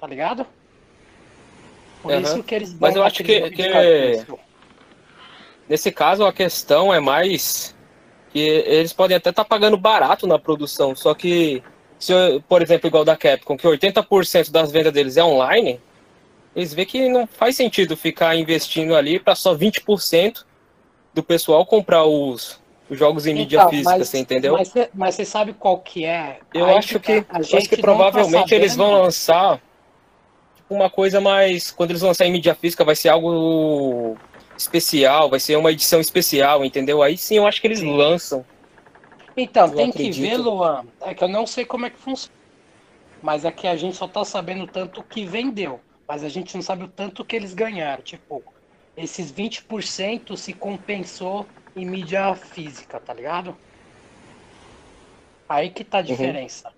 Tá 0.01 0.07
ligado? 0.07 0.47
Por 2.03 2.11
Aham. 2.13 2.23
isso 2.23 2.43
que 2.43 2.55
eles 2.55 2.75
Mas 2.81 2.97
eu 2.97 3.05
acho 3.05 3.23
que- 3.23 3.51
que-. 3.51 4.27
Nesse 5.69 5.93
caso, 5.93 6.25
a 6.25 6.33
questão 6.33 6.93
é 6.93 6.99
mais 6.99 7.77
que 8.31 8.39
eles 8.41 8.93
podem 8.93 9.17
até 9.17 9.31
estar 9.31 9.45
pagando 9.45 9.77
barato 9.77 10.27
na 10.27 10.39
produção, 10.39 10.97
só 10.97 11.15
que, 11.15 11.63
se, 11.99 12.13
por 12.49 12.63
exemplo, 12.63 12.87
igual 12.89 13.05
da 13.05 13.15
Capcom, 13.17 13.57
que 13.59 13.67
80% 13.69 14.51
das 14.51 14.73
vendas 14.73 14.93
deles 14.93 15.17
é 15.19 15.23
online, 15.23 15.79
eles 16.57 16.73
vê 16.75 16.85
que 16.87 17.09
não 17.11 17.27
faz 17.27 17.57
sentido 17.57 17.97
ficar 17.97 18.35
investindo 18.35 18.97
ali 18.97 19.21
para 19.21 19.35
só 19.35 19.55
20% 19.55 20.45
do 21.15 21.23
pessoal 21.23 21.65
comprar 21.67 22.05
os, 22.05 22.61
os 22.93 22.99
jogos 22.99 23.27
em 23.27 23.35
mídia 23.35 23.57
Então, 23.57 23.71
física, 23.71 23.91
mas- 23.99 24.09
você 24.09 24.19
entendeu? 24.19 24.53
Mas 24.53 24.69
você 24.69 24.91
mas 24.93 25.15
você 25.15 25.25
sabe 25.25 25.55
qual 25.55 25.79
que 25.79 26.05
é? 26.05 26.41
Eu 26.53 26.67
Aí 26.67 26.77
acho 26.77 27.01
que, 27.01 27.23
tá, 27.23 27.27
a 27.31 27.39
eu 27.39 27.41
acho 27.41 27.49
que 27.49 27.61
gente 27.61 27.77
tá 27.77 27.83
provavelmente 27.83 28.55
eles 28.55 28.77
vão 28.77 28.93
lançar 28.93 29.61
tipo, 30.57 30.75
uma 30.75 30.91
coisa 30.91 31.21
mais. 31.21 31.71
Quando 31.71 31.91
eles 31.91 32.03
lançarem 32.03 32.31
em 32.31 32.35
mídia 32.35 32.55
física, 32.55 32.85
vai 32.85 32.95
ser 32.95 33.09
algo 33.09 34.17
especial, 34.59 35.31
vai 35.31 35.41
ser 35.41 35.57
uma 35.57 35.73
edição 35.73 36.01
especial, 36.01 36.65
entendeu? 36.65 37.03
Aí 37.03 37.17
sim 37.17 37.37
eu 37.37 37.47
acho 37.47 37.61
que 37.61 37.67
eles 37.67 37.81
Sim. 37.81 37.97
lançam. 37.97 38.45
Então, 39.35 39.67
Eu 39.69 39.75
tem 39.75 39.87
que 39.91 39.99
acredito. 39.99 40.29
ver, 40.31 40.37
Luan. 40.37 40.85
É 41.01 41.15
que 41.15 41.25
eu 41.25 41.29
não 41.29 41.47
sei 41.47 41.65
como 41.65 41.87
é 41.87 41.91
que 41.91 41.99
funciona. 41.99 42.35
Mas 43.23 43.47
é 43.47 43.51
que 43.51 43.67
a 43.67 43.75
gente 43.77 43.97
só 43.97 44.07
tá 44.07 44.23
sabendo 44.25 44.67
tanto 44.67 45.01
o 45.01 45.05
que 45.05 45.25
vendeu. 45.25 45.81
mas 46.07 46.23
a 46.23 46.29
gente 46.29 46.55
não 46.55 46.61
sabe 46.61 46.85
o 46.85 46.89
tanto 46.89 47.25
que 47.25 47.35
eles 47.35 47.55
ganharam. 47.55 48.03
Tipo, 48.03 48.43
esses 48.95 49.31
20% 49.33 50.37
se 50.37 50.53
compensou 50.53 51.47
em 51.75 51.87
mídia 51.87 52.35
física, 52.35 53.01
tá 53.01 53.13
ligado? 53.15 53.61
Aí 55.49 55.71
que 55.71 55.85
tá 55.85 55.99
a 55.99 56.03
diferença. 56.03 56.73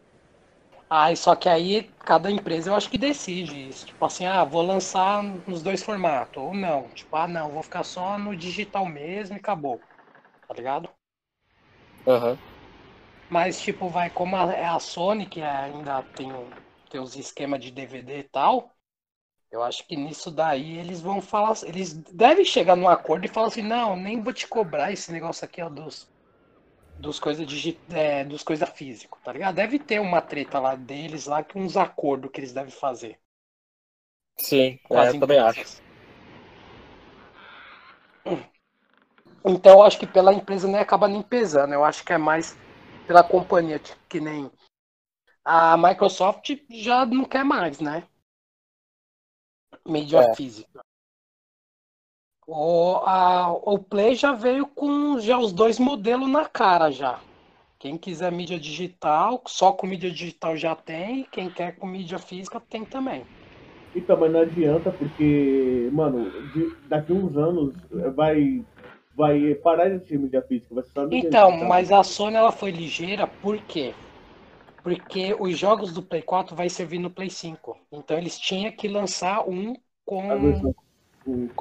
Aí, 0.89 1.17
só 1.17 1.35
que 1.37 1.49
aí 1.49 1.97
cada 2.05 2.31
empresa 2.31 2.71
eu 2.71 2.75
acho 2.77 2.91
que 2.91 2.99
decide 2.99 3.69
isso. 3.69 3.87
Tipo 3.87 4.05
assim, 4.05 4.27
ah, 4.27 4.45
vou 4.45 4.63
lançar 4.63 5.23
nos 5.23 5.63
dois 5.63 5.83
formatos. 5.83 6.43
Ou 6.43 6.55
não. 6.55 6.91
Tipo, 6.95 7.17
ah, 7.17 7.29
não, 7.29 7.53
vou 7.53 7.63
ficar 7.63 7.85
só 7.85 8.19
no 8.19 8.37
digital 8.37 8.87
mesmo 8.87 9.37
e 9.37 9.39
acabou. 9.41 9.87
Tá 10.49 10.55
ligado? 10.55 10.91
Aham. 12.07 12.41
Mas, 13.29 13.61
tipo, 13.61 13.89
vai, 13.91 14.11
como 14.11 14.37
a- 14.37 14.53
é 14.55 14.65
a 14.67 14.79
Sony, 14.81 15.29
que 15.29 15.41
ainda 15.43 16.03
tem, 16.15 16.31
tem 16.91 17.01
os 17.01 17.17
esquemas 17.17 17.61
de 17.63 17.71
DVD 17.71 18.19
e 18.21 18.25
tal, 18.25 18.74
eu 19.55 19.63
acho 19.63 19.87
que 19.87 19.97
nisso 19.97 20.33
daí 20.33 20.79
eles 20.79 21.01
vão 21.01 21.23
falar. 21.23 21.55
Eles 21.63 21.95
devem 21.95 22.45
chegar 22.45 22.75
num 22.75 22.89
acordo 22.89 23.25
e 23.25 23.29
falar 23.29 23.47
assim, 23.47 23.63
não, 23.63 23.95
nem 23.95 24.21
vou 24.21 24.33
te 24.33 24.49
cobrar 24.49 24.91
esse 24.91 25.13
negócio 25.13 25.45
aqui, 25.45 25.63
ó, 25.63 25.69
dos. 25.69 26.13
Dos 26.99 27.21
coisas 27.21 27.47
é, 27.91 28.25
dos 28.25 28.43
coisa 28.43 28.67
físico, 28.67 29.19
tá 29.25 29.33
ligado? 29.33 29.55
Deve 29.55 29.79
ter 29.79 30.01
uma 30.01 30.21
treta 30.21 30.59
lá 30.59 30.75
deles, 30.75 31.27
lá 31.27 31.43
que 31.43 31.59
uns 31.59 31.77
acordos 31.77 32.31
que 32.33 32.41
eles 32.41 32.53
devem 32.53 32.71
fazer 32.71 33.19
Sim, 34.39 34.79
é, 34.91 35.09
eu 35.09 35.21
também 35.21 35.39
acho. 35.39 35.61
empresas. 35.61 35.83
Então 39.45 39.73
eu 39.73 39.83
acho 39.83 39.99
que 39.99 40.07
pela 40.07 40.33
empresa 40.33 40.67
nem 40.67 40.81
acaba 40.81 41.07
nem 41.07 41.23
pesando. 41.23 41.75
Eu 41.75 41.85
acho 41.85 42.05
que 42.05 42.13
é 42.13 42.19
mais 42.19 42.57
pela 43.07 43.23
companhia, 43.23 43.79
tipo, 43.79 44.01
que 44.09 44.21
nem 44.21 44.51
a 45.45 45.77
Microsoft 45.77 46.51
já 46.71 47.05
não 47.05 47.25
quer 47.25 47.45
mais, 47.45 47.81
né? 47.81 48.05
Mídia 49.87 50.21
É. 50.21 50.35
física. 50.35 50.81
O, 52.47 52.97
a, 53.05 53.53
o 53.53 53.79
Play 53.79 54.15
já 54.15 54.33
veio 54.33 54.67
com 54.67 55.19
já 55.19 55.39
os 55.39 55.53
dois 55.53 55.79
modelos 55.79 56.29
na 56.29 56.45
cara 56.47 56.91
já. 56.91 57.21
Quem 57.79 57.97
quiser 57.99 58.31
mídia 58.33 58.59
digital, 58.59 59.43
só 59.47 59.73
com 59.73 59.87
mídia 59.87 60.11
digital 60.11 60.57
já 60.57 60.75
tem, 60.75 61.25
quem 61.25 61.51
quer 61.51 61.77
com 61.77 61.87
mídia 61.87 62.19
física 62.19 62.61
tem 62.61 62.85
também. 62.85 63.25
Então, 63.95 64.19
mas 64.19 64.33
não 64.33 64.41
adianta 64.41 64.91
porque, 64.91 65.89
mano, 65.93 66.43
de- 66.49 66.71
daqui 66.89 67.13
uns 67.13 67.37
anos 67.37 67.75
eh, 67.93 68.11
vai, 68.11 68.65
vai 69.15 69.55
parar 69.57 69.89
de 69.89 70.01
ter 70.01 70.19
mídia 70.19 70.43
física, 70.43 70.75
vai 70.75 70.83
ser 70.85 70.91
só 70.91 71.07
mídia 71.07 71.31
Então, 71.31 71.51
digital. 71.51 71.69
mas 71.69 71.93
a 71.93 72.03
Sony 72.03 72.37
ela 72.37 72.53
foi 72.53 72.71
ligeira, 72.71 73.27
por 73.27 73.57
quê? 73.63 73.95
Porque 74.85 75.35
os 75.41 75.59
jogos 75.59 75.93
do 75.93 76.03
Play 76.03 76.23
4 76.23 76.55
vai 76.55 76.69
servir 76.69 76.99
no 76.99 77.11
Play 77.11 77.31
5. 77.31 77.77
Então 77.91 78.17
eles 78.17 78.39
tinham 78.39 78.71
que 78.71 78.87
lançar 78.87 79.49
um 79.49 79.75
com 80.05 80.31
A 80.31 80.37
versão 80.37 80.75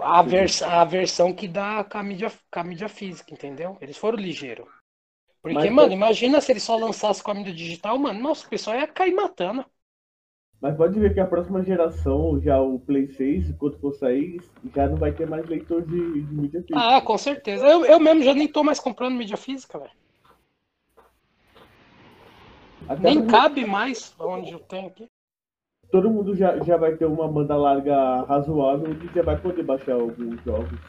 a, 0.01 0.21
vers 0.21 0.61
a 0.61 0.83
versão 0.83 1.33
que 1.33 1.47
dá 1.47 1.83
com 1.83 1.97
a, 1.97 2.03
mídia, 2.03 2.31
com 2.51 2.59
a 2.59 2.63
mídia 2.63 2.89
física, 2.89 3.33
entendeu? 3.33 3.77
Eles 3.79 3.97
foram 3.97 4.17
ligeiros. 4.17 4.67
Porque, 5.41 5.55
Mas- 5.55 5.73
mano, 5.73 5.93
imagina 5.93 6.41
se 6.41 6.51
eles 6.51 6.63
só 6.63 6.75
lançassem 6.75 7.23
com 7.23 7.31
a 7.31 7.33
mídia 7.33 7.53
digital, 7.53 7.97
mano, 7.97 8.19
nossa, 8.19 8.45
o 8.45 8.49
pessoal 8.49 8.77
ia 8.77 8.87
cair 8.87 9.13
matando. 9.13 9.65
Mas 10.61 10.77
pode 10.77 10.97
ver 10.97 11.13
que 11.13 11.19
a 11.19 11.25
próxima 11.25 11.61
geração, 11.61 12.39
já 12.41 12.61
o 12.61 12.79
Play 12.79 13.07
6, 13.09 13.51
quando 13.57 13.77
for 13.79 13.93
sair, 13.93 14.41
já 14.73 14.87
não 14.87 14.95
vai 14.95 15.11
ter 15.11 15.27
mais 15.27 15.45
leitor 15.47 15.81
de, 15.81 16.21
de 16.21 16.33
mídia 16.33 16.61
física. 16.61 16.79
Ah, 16.79 17.01
com 17.01 17.17
certeza. 17.17 17.65
Eu, 17.65 17.85
eu 17.85 17.99
mesmo 17.99 18.23
já 18.23 18.33
nem 18.33 18.47
tô 18.47 18.63
mais 18.63 18.79
comprando 18.79 19.15
mídia 19.15 19.35
física, 19.35 19.77
velho. 19.77 19.91
Até 22.87 23.09
Nem 23.09 23.27
cabe 23.27 23.65
mais 23.65 24.13
onde 24.19 24.51
eu 24.53 24.59
tenho 24.59 24.87
aqui. 24.87 25.07
todo 25.91 26.09
mundo 26.09 26.35
já, 26.35 26.57
já 26.63 26.75
vai 26.77 26.95
ter 26.97 27.05
uma 27.05 27.27
banda 27.27 27.55
larga 27.55 28.23
razoável 28.23 28.91
e 28.93 29.07
já 29.13 29.23
vai 29.23 29.39
poder 29.39 29.63
baixar 29.63 29.93
alguns 29.93 30.41
jogos, 30.43 30.79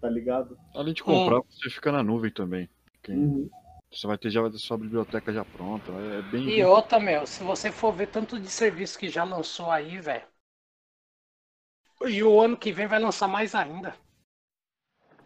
tá 0.00 0.08
ligado? 0.10 0.56
Além 0.74 0.92
de 0.94 1.02
comprar, 1.02 1.40
você 1.48 1.70
fica 1.70 1.92
na 1.92 2.02
nuvem 2.02 2.32
também. 2.32 2.68
Quem- 3.02 3.16
Uhum. 3.16 3.48
Você 3.92 4.06
vai 4.08 4.18
ter 4.18 4.28
já 4.30 4.42
vai 4.42 4.50
ter 4.50 4.58
sua 4.58 4.76
biblioteca 4.76 5.32
já 5.32 5.44
pronta. 5.44 5.92
É 5.92 6.22
bem. 6.22 6.50
E 6.50 6.64
outra, 6.64 6.98
meu, 6.98 7.26
se 7.26 7.42
você 7.42 7.70
for 7.70 7.92
ver 7.92 8.08
tanto 8.08 8.40
de 8.40 8.48
serviço 8.50 8.98
que 8.98 9.08
já 9.08 9.24
lançou 9.24 9.70
aí, 9.70 9.98
velho. 10.00 10.26
E 12.08 12.22
o 12.22 12.40
ano 12.40 12.56
que 12.56 12.70
vem 12.72 12.86
vai 12.86 13.00
lançar 13.00 13.26
mais 13.26 13.52
ainda. 13.52 13.96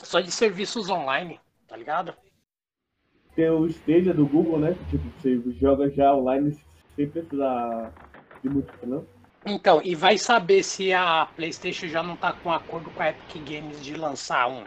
Só 0.03 0.19
de 0.21 0.33
serviços 0.33 0.91
online, 0.91 1.41
tá 1.69 1.77
ligado? 1.77 2.13
Tem 3.39 3.49
o 3.51 3.69
Stadia 3.69 4.13
do 4.13 4.27
Google, 4.27 4.59
né? 4.59 4.75
que, 4.75 4.85
Tipo, 4.99 5.05
você 5.17 5.41
joga 5.61 5.89
já 5.91 6.13
online 6.13 6.51
sem 6.97 7.09
precisar 7.09 7.95
de 8.43 8.49
muito, 8.49 8.69
não? 8.85 9.07
Então, 9.47 9.81
e 9.85 9.95
vai 9.95 10.19
saber 10.19 10.65
se 10.65 10.93
a 10.93 11.25
PlayStation 11.25 11.87
já 11.87 12.03
não 12.03 12.17
tá 12.17 12.33
com 12.33 12.51
acordo 12.51 12.91
com 12.91 13.01
a 13.01 13.11
Epic 13.11 13.37
Games 13.49 13.81
de 13.81 13.95
lançar 13.95 14.49
um. 14.49 14.65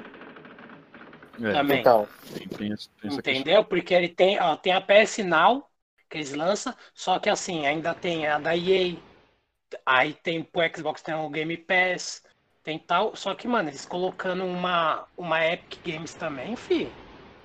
É, 1.41 1.51
também. 1.51 1.81
Então, 1.81 2.07
tem, 2.33 2.47
tem 2.47 2.71
essa, 2.71 2.89
tem 3.01 3.09
essa 3.09 3.17
Entendeu? 3.17 3.65
Porque 3.65 3.93
ele 3.93 4.09
tem, 4.09 4.39
ó, 4.39 4.55
tem 4.55 4.73
a 4.73 4.81
PS 4.81 5.23
Now 5.23 5.67
que 6.09 6.17
eles 6.17 6.33
lançam, 6.33 6.75
só 6.93 7.19
que 7.19 7.29
assim, 7.29 7.65
ainda 7.65 7.93
tem 7.95 8.27
a 8.27 8.37
da 8.37 8.55
EA, 8.55 9.77
aí 9.85 10.13
tem 10.13 10.43
pro 10.43 10.61
Xbox 10.75 11.01
tem 11.01 11.15
o 11.15 11.29
Game 11.29 11.55
Pass, 11.57 12.21
tem 12.63 12.77
tal, 12.79 13.15
só 13.15 13.33
que, 13.33 13.47
mano, 13.47 13.69
eles 13.69 13.85
colocando 13.85 14.43
uma, 14.45 15.07
uma 15.17 15.45
Epic 15.45 15.79
Games 15.85 16.13
também, 16.15 16.55
fi. 16.55 16.97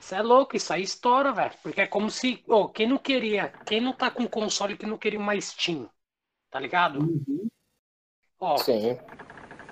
Isso 0.06 0.14
é 0.14 0.22
louco, 0.22 0.56
isso 0.56 0.72
aí 0.72 0.82
estoura, 0.82 1.32
velho. 1.32 1.50
Porque 1.64 1.80
é 1.80 1.86
como 1.88 2.08
se, 2.12 2.40
ô, 2.46 2.68
quem 2.68 2.88
não 2.88 2.96
queria, 2.96 3.52
quem 3.66 3.80
não 3.80 3.92
tá 3.92 4.08
com 4.08 4.24
console 4.28 4.76
que 4.76 4.86
não 4.86 4.96
queria 4.96 5.18
uma 5.18 5.38
Steam, 5.40 5.90
tá 6.48 6.60
ligado? 6.60 7.00
Uhum. 7.00 7.48
Ó, 8.38 8.56
sim. 8.56 8.96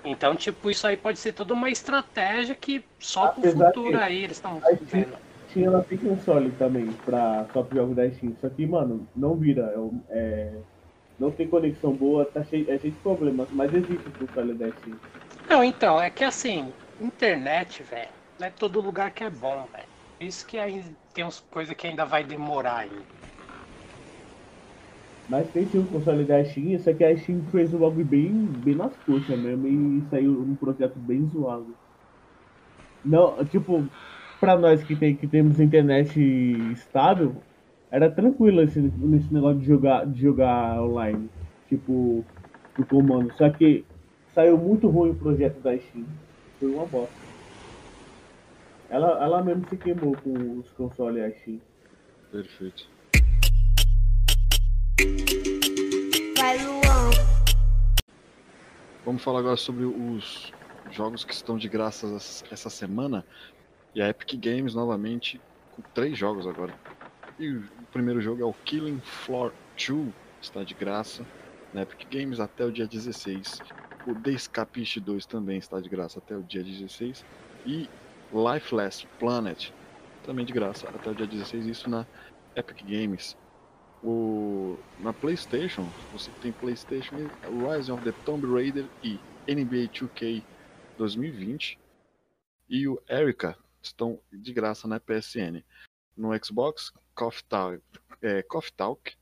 então, 0.03 0.35
tipo, 0.35 0.69
isso 0.69 0.85
aí 0.85 0.97
pode 0.97 1.19
ser 1.19 1.31
toda 1.31 1.53
uma 1.53 1.69
estratégia 1.69 2.53
que 2.53 2.83
só 2.99 3.27
pro 3.27 3.41
Apesar 3.43 3.71
futuro 3.71 3.97
que 3.97 4.03
aí 4.03 4.25
eles 4.25 4.35
estão 4.35 4.61
vendo. 4.81 5.17
Steam 5.51 5.67
ela 5.67 5.81
tem 5.85 5.97
console 5.99 6.51
também 6.59 6.85
pra 7.05 7.47
só 7.53 7.63
pro 7.63 7.77
jogo 7.77 7.95
da 7.95 8.11
Steam. 8.11 8.35
Só 8.41 8.49
que, 8.49 8.65
mano, 8.67 9.07
não 9.15 9.37
vira. 9.37 9.73
É, 10.09 10.19
é- 10.19 10.61
não 11.17 11.31
tem 11.31 11.47
conexão 11.47 11.93
boa, 11.93 12.25
tá 12.25 12.43
cheio, 12.43 12.69
é 12.69 12.77
cheio 12.77 12.91
de 12.91 12.99
problemas, 12.99 13.47
mas 13.51 13.73
existe 13.73 14.09
o 14.09 14.27
console 14.27 14.53
da 14.55 14.69
Steam. 14.69 14.97
Não, 15.49 15.63
então, 15.63 16.01
é 16.01 16.09
que 16.09 16.25
assim, 16.25 16.73
internet, 16.99 17.83
velho, 17.83 18.11
não 18.37 18.47
é 18.47 18.49
todo 18.49 18.81
lugar 18.81 19.11
que 19.11 19.23
é 19.23 19.29
bom, 19.29 19.65
velho. 19.71 19.94
Isso 20.19 20.45
que 20.45 20.57
ainda 20.57 20.97
tem 21.13 21.23
umas 21.23 21.39
coisas 21.39 21.73
que 21.75 21.87
ainda 21.87 22.05
vai 22.05 22.23
demorar 22.25 22.79
ainda. 22.79 23.07
Mas 25.27 25.51
tem 25.51 25.67
sim 25.67 25.77
o 25.77 25.85
console 25.87 26.25
da 26.25 26.43
Steam, 26.43 26.79
só 26.79 26.91
que 26.93 27.03
a 27.03 27.15
Steam 27.15 27.45
fez 27.51 27.73
o 27.75 27.79
bagulho 27.79 28.05
bem, 28.07 28.47
bem 28.47 28.73
nas 28.75 28.97
coxas 28.97 29.39
mesmo 29.39 29.67
e 29.67 30.01
saiu 30.09 30.41
um 30.41 30.55
projeto 30.55 30.99
bem 30.99 31.27
zoado. 31.27 31.77
Não, 33.03 33.45
tipo, 33.47 33.91
pra 34.39 34.57
nós 34.57 34.83
que, 34.83 34.95
tem, 34.95 35.15
que 35.17 35.27
temos 35.27 35.59
internet 35.59 36.19
estável, 36.71 37.45
era 37.91 38.13
tranquilo 38.13 38.61
esse, 38.61 38.79
esse 38.79 39.33
negócio 39.33 39.59
de 39.59 39.65
jogar, 39.65 40.05
de 40.11 40.19
jogar 40.19 40.81
online, 40.83 41.31
tipo, 41.67 42.27
do 42.75 42.85
comando. 42.85 43.31
Só 43.31 43.49
que 43.49 43.87
saiu 44.33 44.57
muito 44.57 44.89
ruim 44.89 45.11
o 45.11 45.15
projeto 45.17 45.61
da 45.61 45.77
Steam. 45.79 46.07
Foi 46.59 46.69
uma 46.69 46.87
bosta. 46.87 47.24
Ela, 48.89 49.23
ela 49.23 49.43
mesmo 49.43 49.67
se 49.69 49.77
queimou 49.77 50.15
com 50.17 50.59
os 50.59 50.69
consoles 50.73 51.35
Steam. 51.41 51.59
Perfeito. 52.31 52.87
Vai, 56.37 56.57
Luan. 56.63 57.11
Vamos 59.03 59.23
falar 59.23 59.39
agora 59.39 59.57
sobre 59.57 59.85
os 59.85 60.51
jogos 60.91 61.23
que 61.23 61.33
estão 61.33 61.57
de 61.57 61.67
graça 61.67 62.07
essa- 62.15 62.45
essa 62.51 62.69
semana. 62.69 63.25
E 63.93 64.01
a 64.01 64.09
Epic 64.09 64.33
Games 64.39 64.75
novamente 64.75 65.39
com 65.75 65.81
três 65.93 66.17
jogos 66.17 66.45
agora. 66.45 66.73
E 67.39 67.49
o 67.49 67.63
primeiro 67.91 68.21
jogo 68.21 68.41
é 68.41 68.45
o 68.45 68.53
Killing 68.65 68.99
Floor 68.99 69.51
2, 69.77 70.13
está 70.41 70.63
de 70.63 70.73
graça 70.73 71.25
na 71.73 71.81
Epic 71.81 72.07
Games 72.11 72.39
até 72.39 72.63
o 72.65 72.71
dia 72.71 72.87
16. 72.87 73.59
O 74.07 74.13
The 74.13 74.31
Escapist 74.31 74.99
2 74.99 75.25
também 75.25 75.57
está 75.57 75.79
de 75.79 75.89
graça 75.89 76.19
até 76.19 76.35
o 76.35 76.43
dia 76.43 76.63
16. 76.63 77.25
E 77.65 77.89
Lifeless 78.35 79.07
Planet 79.17 79.71
também 80.25 80.45
de 80.45 80.51
graça 80.51 80.89
até 80.89 81.09
o 81.09 81.15
dia 81.15 81.25
16. 81.25 81.65
Isso 81.67 81.89
na 81.89 82.05
Epic 82.53 82.83
Games. 82.83 83.37
O, 84.03 84.77
na 84.99 85.13
PlayStation, 85.13 85.87
você 86.11 86.29
tem 86.41 86.51
PlayStation 86.51 87.15
Rise 87.45 87.89
of 87.89 88.03
the 88.03 88.11
Tomb 88.25 88.45
Raider 88.45 88.85
e 89.01 89.19
NBA 89.47 89.87
2K 89.87 90.43
2020 90.97 91.79
e 92.67 92.87
o 92.87 93.01
Erika 93.07 93.57
estão 93.81 94.19
de 94.31 94.51
graça 94.51 94.87
na 94.87 94.99
PSN. 94.99 95.63
No 96.15 96.31
Xbox, 96.43 96.91
Coffee 97.15 97.43
Talk, 97.45 97.81
é, 98.21 98.43
Coffee 98.43 98.73
Talk 98.73 99.13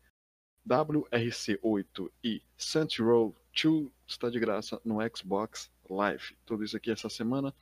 WRC8 0.68 2.10
e 2.24 2.42
Saints 2.58 2.98
Row 2.98 3.36
2 3.62 3.90
está 4.08 4.30
de 4.30 4.40
graça 4.40 4.82
no 4.84 4.98
Xbox 5.16 5.72
Live. 5.90 6.36
Tudo 6.46 6.64
isso 6.64 6.76
aqui 6.76 6.90
essa 6.92 7.10
semana 7.10 7.54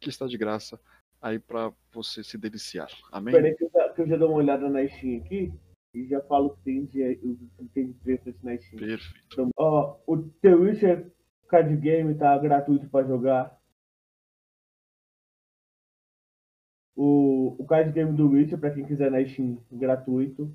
que 0.00 0.08
está 0.08 0.26
de 0.26 0.36
graça 0.38 0.80
aí 1.20 1.38
para 1.38 1.72
você 1.92 2.24
se 2.24 2.38
deliciar. 2.38 2.88
Amém? 3.12 3.34
Peraí 3.34 3.54
que 3.54 3.64
eu, 3.64 3.70
já- 3.72 3.88
que 3.92 4.00
eu 4.02 4.08
já 4.08 4.16
dou 4.16 4.30
uma 4.30 4.38
olhada 4.38 4.68
na 4.68 4.86
Steam 4.88 5.18
aqui. 5.20 5.52
e 5.92 6.06
já 6.06 6.20
falo 6.22 6.50
que 6.56 6.62
tem 6.62 6.84
de, 6.86 7.16
que 7.16 7.64
tem 7.74 7.86
de 7.88 7.94
preço 7.94 8.34
na 8.42 8.56
Steam. 8.56 8.78
Perfeito. 8.80 9.26
Então, 9.32 9.50
ó, 9.56 9.98
o 10.06 10.16
The 10.40 10.54
Witcher 10.54 11.12
Card 11.48 11.76
Game 11.78 12.14
tá 12.16 12.36
gratuito 12.38 12.88
para 12.88 13.06
jogar. 13.06 13.58
O, 16.96 17.56
o 17.58 17.66
card 17.66 17.92
game 17.92 18.12
do 18.16 18.30
Witcher, 18.30 18.58
para 18.58 18.74
quem 18.74 18.84
quiser 18.84 19.10
na 19.10 19.24
Steam, 19.26 19.58
gratuito. 19.72 20.54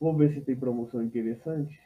Vamos 0.00 0.18
ver 0.18 0.32
se 0.34 0.40
tem 0.40 0.56
promoção 0.56 1.02
interessante. 1.02 1.78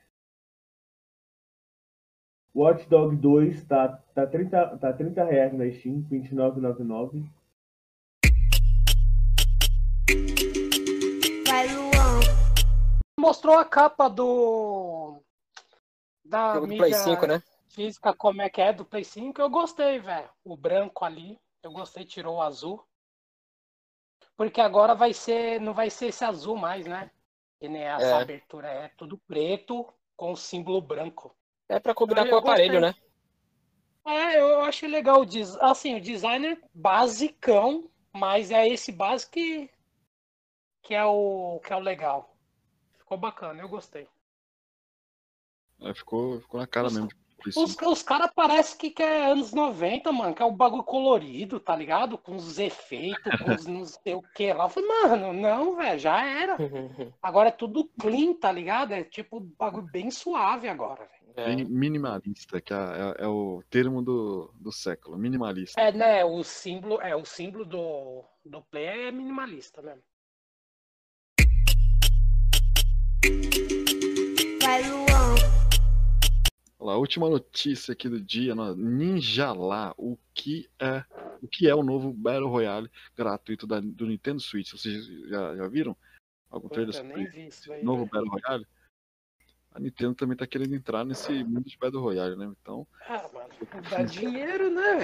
Watch 2.54 2.88
Dog 2.88 3.14
2 3.16 3.64
tá, 3.66 3.88
tá, 4.14 4.26
30, 4.26 4.78
tá 4.78 4.92
30 4.92 5.24
reais 5.24 5.52
na 5.52 5.70
Steam, 5.70 6.02
29,99. 6.10 7.28
Vai, 11.46 11.68
Luan. 11.74 12.20
Mostrou 13.18 13.56
a 13.58 13.64
capa 13.64 14.08
do. 14.08 15.20
Da 16.24 16.54
Jogo 16.54 16.66
do 16.66 16.70
mídia 16.70 16.86
Play 16.86 16.94
5, 16.94 17.26
né? 17.26 17.42
física, 17.68 18.12
como 18.14 18.42
é 18.42 18.50
que 18.50 18.60
é, 18.60 18.72
do 18.72 18.84
Play 18.84 19.04
5. 19.04 19.40
Eu 19.40 19.48
gostei, 19.48 20.00
velho. 20.00 20.28
O 20.44 20.56
branco 20.56 21.04
ali. 21.04 21.38
Eu 21.62 21.70
gostei, 21.72 22.04
tirou 22.04 22.36
o 22.36 22.42
azul. 22.42 22.82
Porque 24.36 24.60
agora 24.60 24.94
vai 24.94 25.12
ser. 25.12 25.60
Não 25.60 25.72
vai 25.74 25.90
ser 25.90 26.06
esse 26.06 26.24
azul 26.24 26.56
mais, 26.56 26.86
né? 26.86 27.10
Que 27.60 27.68
nem 27.68 27.82
essa 27.82 28.04
É. 28.06 28.22
abertura 28.22 28.68
é 28.68 28.88
tudo 28.96 29.18
preto 29.26 29.86
com 30.16 30.32
o 30.32 30.36
símbolo 30.36 30.80
branco. 30.80 31.34
É 31.68 31.78
pra 31.78 31.94
combinar 31.94 32.24
Eu 32.26 32.30
com 32.30 32.34
o 32.36 32.38
aparelho, 32.38 32.80
gostei. 32.80 33.02
né? 33.02 33.08
É, 34.06 34.40
eu 34.40 34.60
achei 34.62 34.88
legal. 34.88 35.22
Assim, 35.60 35.96
o 35.96 36.00
designer 36.00 36.58
basicão, 36.72 37.90
mas 38.12 38.50
é 38.50 38.66
esse 38.66 38.90
básico 38.90 39.32
que, 39.32 39.70
que, 40.82 40.94
é 40.94 41.04
o, 41.04 41.60
que 41.64 41.72
é 41.72 41.76
o 41.76 41.80
legal. 41.80 42.34
Ficou 42.98 43.18
bacana, 43.18 43.60
eu 43.60 43.68
gostei. 43.68 44.08
É, 45.80 45.94
ficou, 45.94 46.40
ficou 46.40 46.58
na 46.60 46.66
cara 46.66 46.86
Os- 46.88 46.94
mesmo. 46.94 47.08
Play 47.40 47.52
Os, 47.56 47.70
5. 47.70 47.90
os 47.92 48.02
caras 48.02 48.32
parecem 48.34 48.76
que, 48.76 48.90
que 48.90 49.00
é 49.00 49.26
anos 49.30 49.52
90, 49.52 50.10
mano, 50.10 50.34
que 50.34 50.42
é 50.42 50.44
o 50.44 50.50
bagulho 50.50 50.82
colorido, 50.82 51.60
tá 51.60 51.76
ligado? 51.76 52.18
Com 52.18 52.34
os 52.34 52.58
efeitos, 52.58 53.32
com 53.40 53.54
os 53.54 53.64
não 53.68 53.84
sei 53.84 54.14
o 54.16 54.22
que 54.34 54.52
lá. 54.52 54.64
Eu 54.64 54.68
falei, 54.68 54.88
mano, 54.88 55.32
não, 55.32 55.76
velho, 55.76 55.98
já 56.00 56.20
era. 56.24 56.56
Agora 57.22 57.50
é 57.50 57.52
tudo 57.52 57.84
clean, 58.00 58.34
tá 58.34 58.50
ligado? 58.50 58.90
É 58.92 59.04
tipo 59.04 59.38
bagulho 59.38 59.86
bem 59.86 60.10
suave 60.10 60.66
agora, 60.68 61.04
velho. 61.06 61.17
É. 61.38 61.44
Bem 61.54 61.64
minimalista, 61.64 62.60
que 62.60 62.74
é, 62.74 62.76
é- 62.76 63.24
é 63.24 63.26
o 63.28 63.62
termo 63.70 64.02
do, 64.02 64.52
do 64.60 64.72
século. 64.72 65.16
Minimalista. 65.16 65.80
É, 65.80 65.92
né? 65.92 66.24
O 66.24 66.42
símbolo, 66.42 67.00
é, 67.00 67.14
o 67.14 67.24
símbolo 67.24 67.64
do, 67.64 68.24
do 68.44 68.60
play 68.62 68.86
é 68.86 69.12
minimalista 69.12 69.80
mesmo. 69.80 70.02
Vai, 74.60 74.82
Luan. 74.90 75.34
Olha 76.80 76.86
lá, 76.88 76.92
a 76.94 76.98
última 76.98 77.28
notícia 77.30 77.92
aqui 77.92 78.08
do 78.08 78.20
dia, 78.20 78.54
né? 78.56 78.74
Ninja 78.76 79.52
lá, 79.52 79.94
o 79.96 80.18
que 80.34 80.68
é 80.80 81.04
o 81.40 81.46
que 81.46 81.68
é 81.68 81.74
o 81.74 81.84
novo 81.84 82.12
Battle 82.12 82.48
Royale 82.48 82.90
gratuito 83.16 83.64
da- 83.64 83.78
do 83.80 84.06
Nintendo 84.06 84.40
Switch? 84.40 84.72
Vocês 84.72 85.06
já, 85.28 85.54
já 85.56 85.68
viram? 85.68 85.96
Algum 86.50 86.68
trailer 86.68 86.94
sobre 86.94 87.14
nem 87.14 87.30
vi 87.30 87.46
isso 87.46 87.72
aí. 87.72 87.84
novo 87.84 88.06
velho. 88.06 88.10
Battle 88.26 88.30
Royale? 88.44 88.66
A 89.72 89.80
Nintendo 89.80 90.14
também 90.14 90.36
tá 90.36 90.46
querendo 90.46 90.74
entrar 90.74 91.04
nesse 91.04 91.44
mundo 91.44 91.64
de 91.64 91.76
Battle 91.80 92.02
Royale, 92.02 92.36
né? 92.36 92.50
Então, 92.60 92.86
Ah, 93.08 93.28
mano, 93.32 93.48
dá 93.90 94.02
dinheiro, 94.02 94.70
né, 94.70 94.98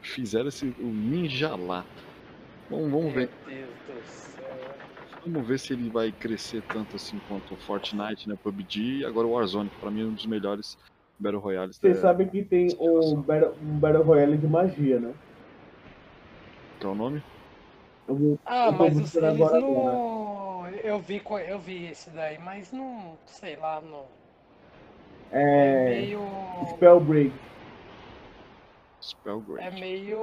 fizeram 0.00 0.48
esse 0.48 0.66
o 0.78 0.92
Ninja 0.92 1.54
lá. 1.56 1.84
Vamos, 2.68 2.90
vamos 2.90 3.12
ver, 3.12 3.30
Meu 3.46 3.56
Deus 3.56 3.74
do 3.86 4.02
céu. 4.04 4.74
vamos 5.22 5.46
ver 5.46 5.58
se 5.58 5.72
ele 5.72 5.90
vai 5.90 6.12
crescer 6.12 6.62
tanto 6.68 6.96
assim 6.96 7.18
quanto 7.20 7.54
o 7.54 7.58
Fortnite, 7.58 8.28
né, 8.28 8.36
PUBG 8.42 9.00
e 9.00 9.04
agora 9.04 9.26
o 9.26 9.32
Warzone, 9.32 9.70
que 9.70 9.78
pra 9.78 9.90
mim 9.90 10.02
é 10.02 10.06
um 10.06 10.14
dos 10.14 10.26
melhores 10.26 10.76
Battle 11.18 11.40
Royales. 11.40 11.76
Vocês 11.76 11.96
da- 11.96 12.02
sabem 12.02 12.28
que 12.28 12.42
tem 12.44 12.68
um 12.80 13.20
Battle, 13.22 13.54
um 13.60 13.78
Battle 13.78 14.02
Royale 14.04 14.38
de 14.38 14.46
magia, 14.46 14.98
né? 15.00 15.14
que 16.78 16.86
é 16.86 16.88
o 16.88 16.94
nome? 16.94 17.22
Eu 18.06 18.16
vou- 18.16 18.40
Ah, 18.44 18.70
mas 18.72 18.96
os, 18.98 19.14
eles 19.14 19.24
agora, 19.40 19.60
não. 19.60 20.53
Eu 20.84 20.98
vi, 21.00 21.22
eu 21.48 21.58
vi 21.58 21.86
esse 21.86 22.10
daí, 22.10 22.38
mas 22.38 22.70
não. 22.70 23.16
Sei 23.26 23.56
lá, 23.56 23.80
não. 23.80 24.04
É 25.32 25.86
É. 25.86 25.88
meio. 25.88 26.20
Spellbreak. 26.74 27.32
Spellbreak. 29.00 29.62
É 29.66 29.80
meio. 29.80 30.18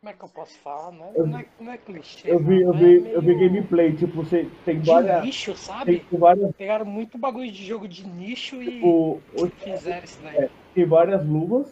Como 0.00 0.10
é 0.10 0.12
que 0.14 0.24
eu 0.24 0.28
posso 0.30 0.58
falar? 0.60 0.90
Não 0.92 1.04
é, 1.06 1.12
Eu- 1.14 1.26
não 1.26 1.38
é, 1.38 1.44
não 1.60 1.72
é 1.72 1.76
clichê. 1.76 2.30
Eu 2.30 2.38
vi, 2.38 2.62
eu 2.62 2.68
mano, 2.72 2.78
vi, 2.78 3.08
é 3.10 3.16
eu 3.16 3.20
vi 3.20 3.34
meio 3.36 3.50
gameplay, 3.52 3.92
tipo, 3.94 4.22
você 4.24 4.48
tem 4.64 4.80
De 4.80 4.86
várias. 4.86 5.22
nicho, 5.24 5.54
sabe? 5.56 6.00
Tem 6.00 6.18
várias. 6.18 6.50
Pegaram 6.56 6.86
muito 6.86 7.18
bagulho 7.18 7.52
de 7.52 7.66
jogo 7.66 7.86
de 7.86 8.06
nicho 8.06 8.62
e 8.62 8.80
Tipo, 8.80 9.20
fizeram 9.58 10.04
isso 10.04 10.22
daí. 10.22 10.48
tem 10.74 10.86
várias 10.86 11.26
luvas 11.26 11.70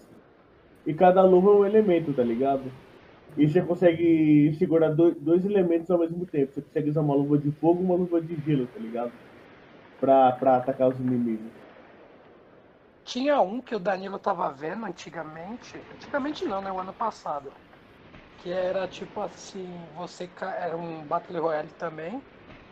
e 0.85 0.93
cada 0.93 1.23
luva 1.23 1.51
é 1.51 1.55
um 1.55 1.65
elemento, 1.65 2.13
tá 2.13 2.23
ligado? 2.23 2.71
E 3.37 3.47
você 3.49 3.63
consegue 3.65 4.53
segurar 4.55 4.91
dois, 4.95 5.17
dois 5.21 5.45
elementos 5.45 5.91
ao 5.91 5.99
mesmo 5.99 6.27
tempo. 6.27 6.53
Você 6.53 6.63
consegue 6.63 6.91
usar 6.91 7.03
uma 7.03 7.15
luva 7.15 7.39
de 7.39 7.53
fogo 7.53 7.83
e 7.83 7.87
uma 7.87 7.97
luva 7.97 8.23
de 8.23 8.37
gelo, 8.41 8.69
tá 8.69 8.79
ligado? 8.81 9.19
Pra, 10.01 10.33
pra 10.35 10.57
atacar 10.59 10.91
os 10.91 11.01
inimigos. 11.01 11.53
Tinha 13.05 13.41
um 13.41 13.63
que 13.63 13.75
o 13.75 13.79
Danilo 13.79 14.19
tava 14.19 14.53
vendo 14.53 14.85
antigamente. 14.87 15.79
Antigamente 15.91 16.45
não, 16.45 16.61
né? 16.61 16.73
O 16.73 16.79
ano 16.81 16.93
passado. 16.95 17.55
Que 18.37 18.51
era 18.53 18.89
tipo 18.89 19.21
assim, 19.21 19.89
você 19.95 20.33
era 20.41 20.77
um 20.77 21.07
Battle 21.07 21.41
Royale 21.43 21.73
também. 21.75 22.27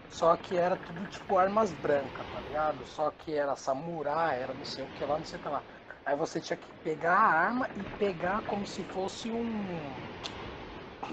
Só 0.08 0.36
que 0.36 0.56
era 0.56 0.76
tudo 0.76 1.06
tipo 1.08 1.38
armas 1.38 1.72
brancas, 1.74 2.28
tá 2.30 2.40
ligado? 2.40 2.86
Só 2.86 3.10
que 3.12 3.34
era 3.34 3.56
samurai, 3.56 4.40
era 4.42 4.54
não 4.54 4.64
sei 4.64 4.84
o 4.84 4.88
que 4.90 5.04
lá, 5.04 5.18
não 5.18 5.24
sei 5.24 5.38
o 5.38 5.42
que 5.42 5.48
lá. 5.48 5.64
Aí 6.04 6.16
você 6.16 6.40
tinha 6.40 6.56
que 6.58 6.72
pegar 6.82 7.14
a 7.16 7.28
arma 7.32 7.70
e 7.76 7.84
pegar 7.84 8.42
como 8.44 8.66
se 8.66 8.84
fosse 8.84 9.32
um. 9.32 10.08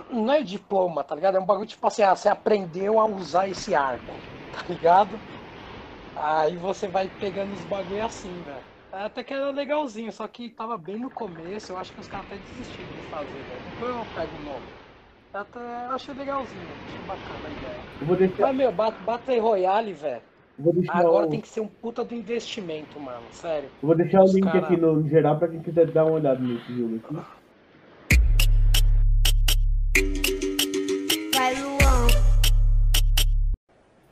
Não 0.09 0.31
é 0.33 0.43
diploma, 0.43 1.03
tá 1.03 1.15
ligado? 1.15 1.37
É 1.37 1.39
um 1.39 1.45
bagulho 1.45 1.67
tipo 1.67 1.85
assim, 1.87 2.03
ah, 2.03 2.15
você 2.15 2.29
aprendeu 2.29 2.99
a 2.99 3.05
usar 3.05 3.47
esse 3.49 3.73
arco, 3.75 4.23
tá 4.51 4.63
ligado? 4.67 5.21
Aí 6.15 6.57
você 6.57 6.87
vai 6.87 7.09
pegando 7.09 7.53
os 7.53 7.65
bagulho 7.65 8.03
assim, 8.05 8.43
velho. 8.43 8.65
Até 8.91 9.23
que 9.23 9.33
era 9.33 9.51
legalzinho, 9.51 10.11
só 10.11 10.27
que 10.27 10.49
tava 10.49 10.77
bem 10.77 10.99
no 10.99 11.09
começo, 11.11 11.71
eu 11.71 11.77
acho 11.77 11.93
que 11.93 11.99
os 12.01 12.07
caras 12.07 12.25
até 12.25 12.37
desistiram 12.39 12.93
de 12.93 13.01
fazer, 13.03 13.43
velho. 13.45 13.63
Depois 13.63 13.91
eu 13.95 14.05
pego 14.05 14.35
o 14.37 14.39
nome. 14.39 14.73
Até 15.33 15.59
eu 15.59 15.91
achei 15.91 16.13
legalzinho, 16.13 16.77
achei 16.85 17.01
bacana 17.01 17.47
a 17.49 17.51
ideia. 17.51 17.87
Eu 17.99 18.07
vou 18.07 18.17
deixar, 18.17 18.47
Mas, 18.47 18.55
meu, 18.55 18.71
Bat- 18.71 19.01
Battle 19.01 19.39
Royale, 19.41 19.93
velho, 19.93 20.23
agora 20.87 21.25
o, 21.25 21.29
tem 21.29 21.41
que 21.41 21.47
ser 21.47 21.61
um 21.61 21.67
puta 21.69 22.03
do 22.03 22.13
investimento, 22.13 22.99
mano, 22.99 23.31
sério. 23.31 23.71
eu 23.81 23.87
vou 23.87 23.95
deixar 23.95 24.21
o 24.21 24.25
os 24.25 24.33
link 24.33 24.43
cara- 24.45 24.65
aqui 24.65 24.77
no 24.77 25.07
geral 25.07 25.39
pra 25.39 25.47
quem 25.49 25.61
quiser 25.61 25.91
dar 25.91 26.05
uma 26.05 26.15
olhada 26.15 26.41
nesse 26.41 26.75
jogo 26.75 26.95
aqui. 26.97 27.40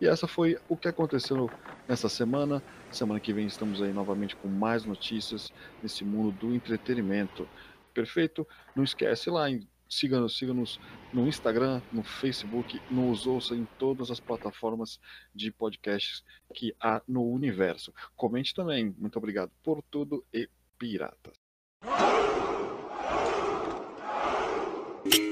E 0.01 0.07
essa 0.07 0.27
foi 0.27 0.57
o 0.69 0.77
que 0.77 0.87
aconteceu 0.87 1.49
nessa 1.87 2.07
semana. 2.07 2.63
Semana 2.91 3.19
que 3.19 3.33
vem 3.33 3.47
estamos 3.47 3.81
aí 3.81 3.91
novamente 3.91 4.35
com 4.35 4.47
mais 4.47 4.85
notícias 4.85 5.51
nesse 5.83 6.05
mundo 6.05 6.31
do 6.31 6.55
entretenimento. 6.55 7.47
Perfeito? 7.93 8.47
Não 8.75 8.83
esquece 8.83 9.29
lá, 9.29 9.47
siga-nos 9.89 10.37
siga 10.37 10.53
-nos 10.53 10.79
no 11.11 11.27
Instagram, 11.27 11.81
no 11.91 12.03
Facebook, 12.03 12.79
nos 12.89 13.27
ouça 13.27 13.55
em 13.55 13.67
todas 13.77 14.09
as 14.09 14.19
plataformas 14.19 14.99
de 15.35 15.51
podcasts 15.51 16.23
que 16.53 16.73
há 16.79 17.01
no 17.07 17.23
universo. 17.23 17.93
Comente 18.15 18.53
também. 18.53 18.95
Muito 18.97 19.17
obrigado 19.17 19.51
por 19.63 19.81
tudo 19.81 20.23
e 20.33 20.47
piratas. 20.77 21.33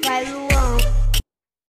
Vai, 0.03 0.46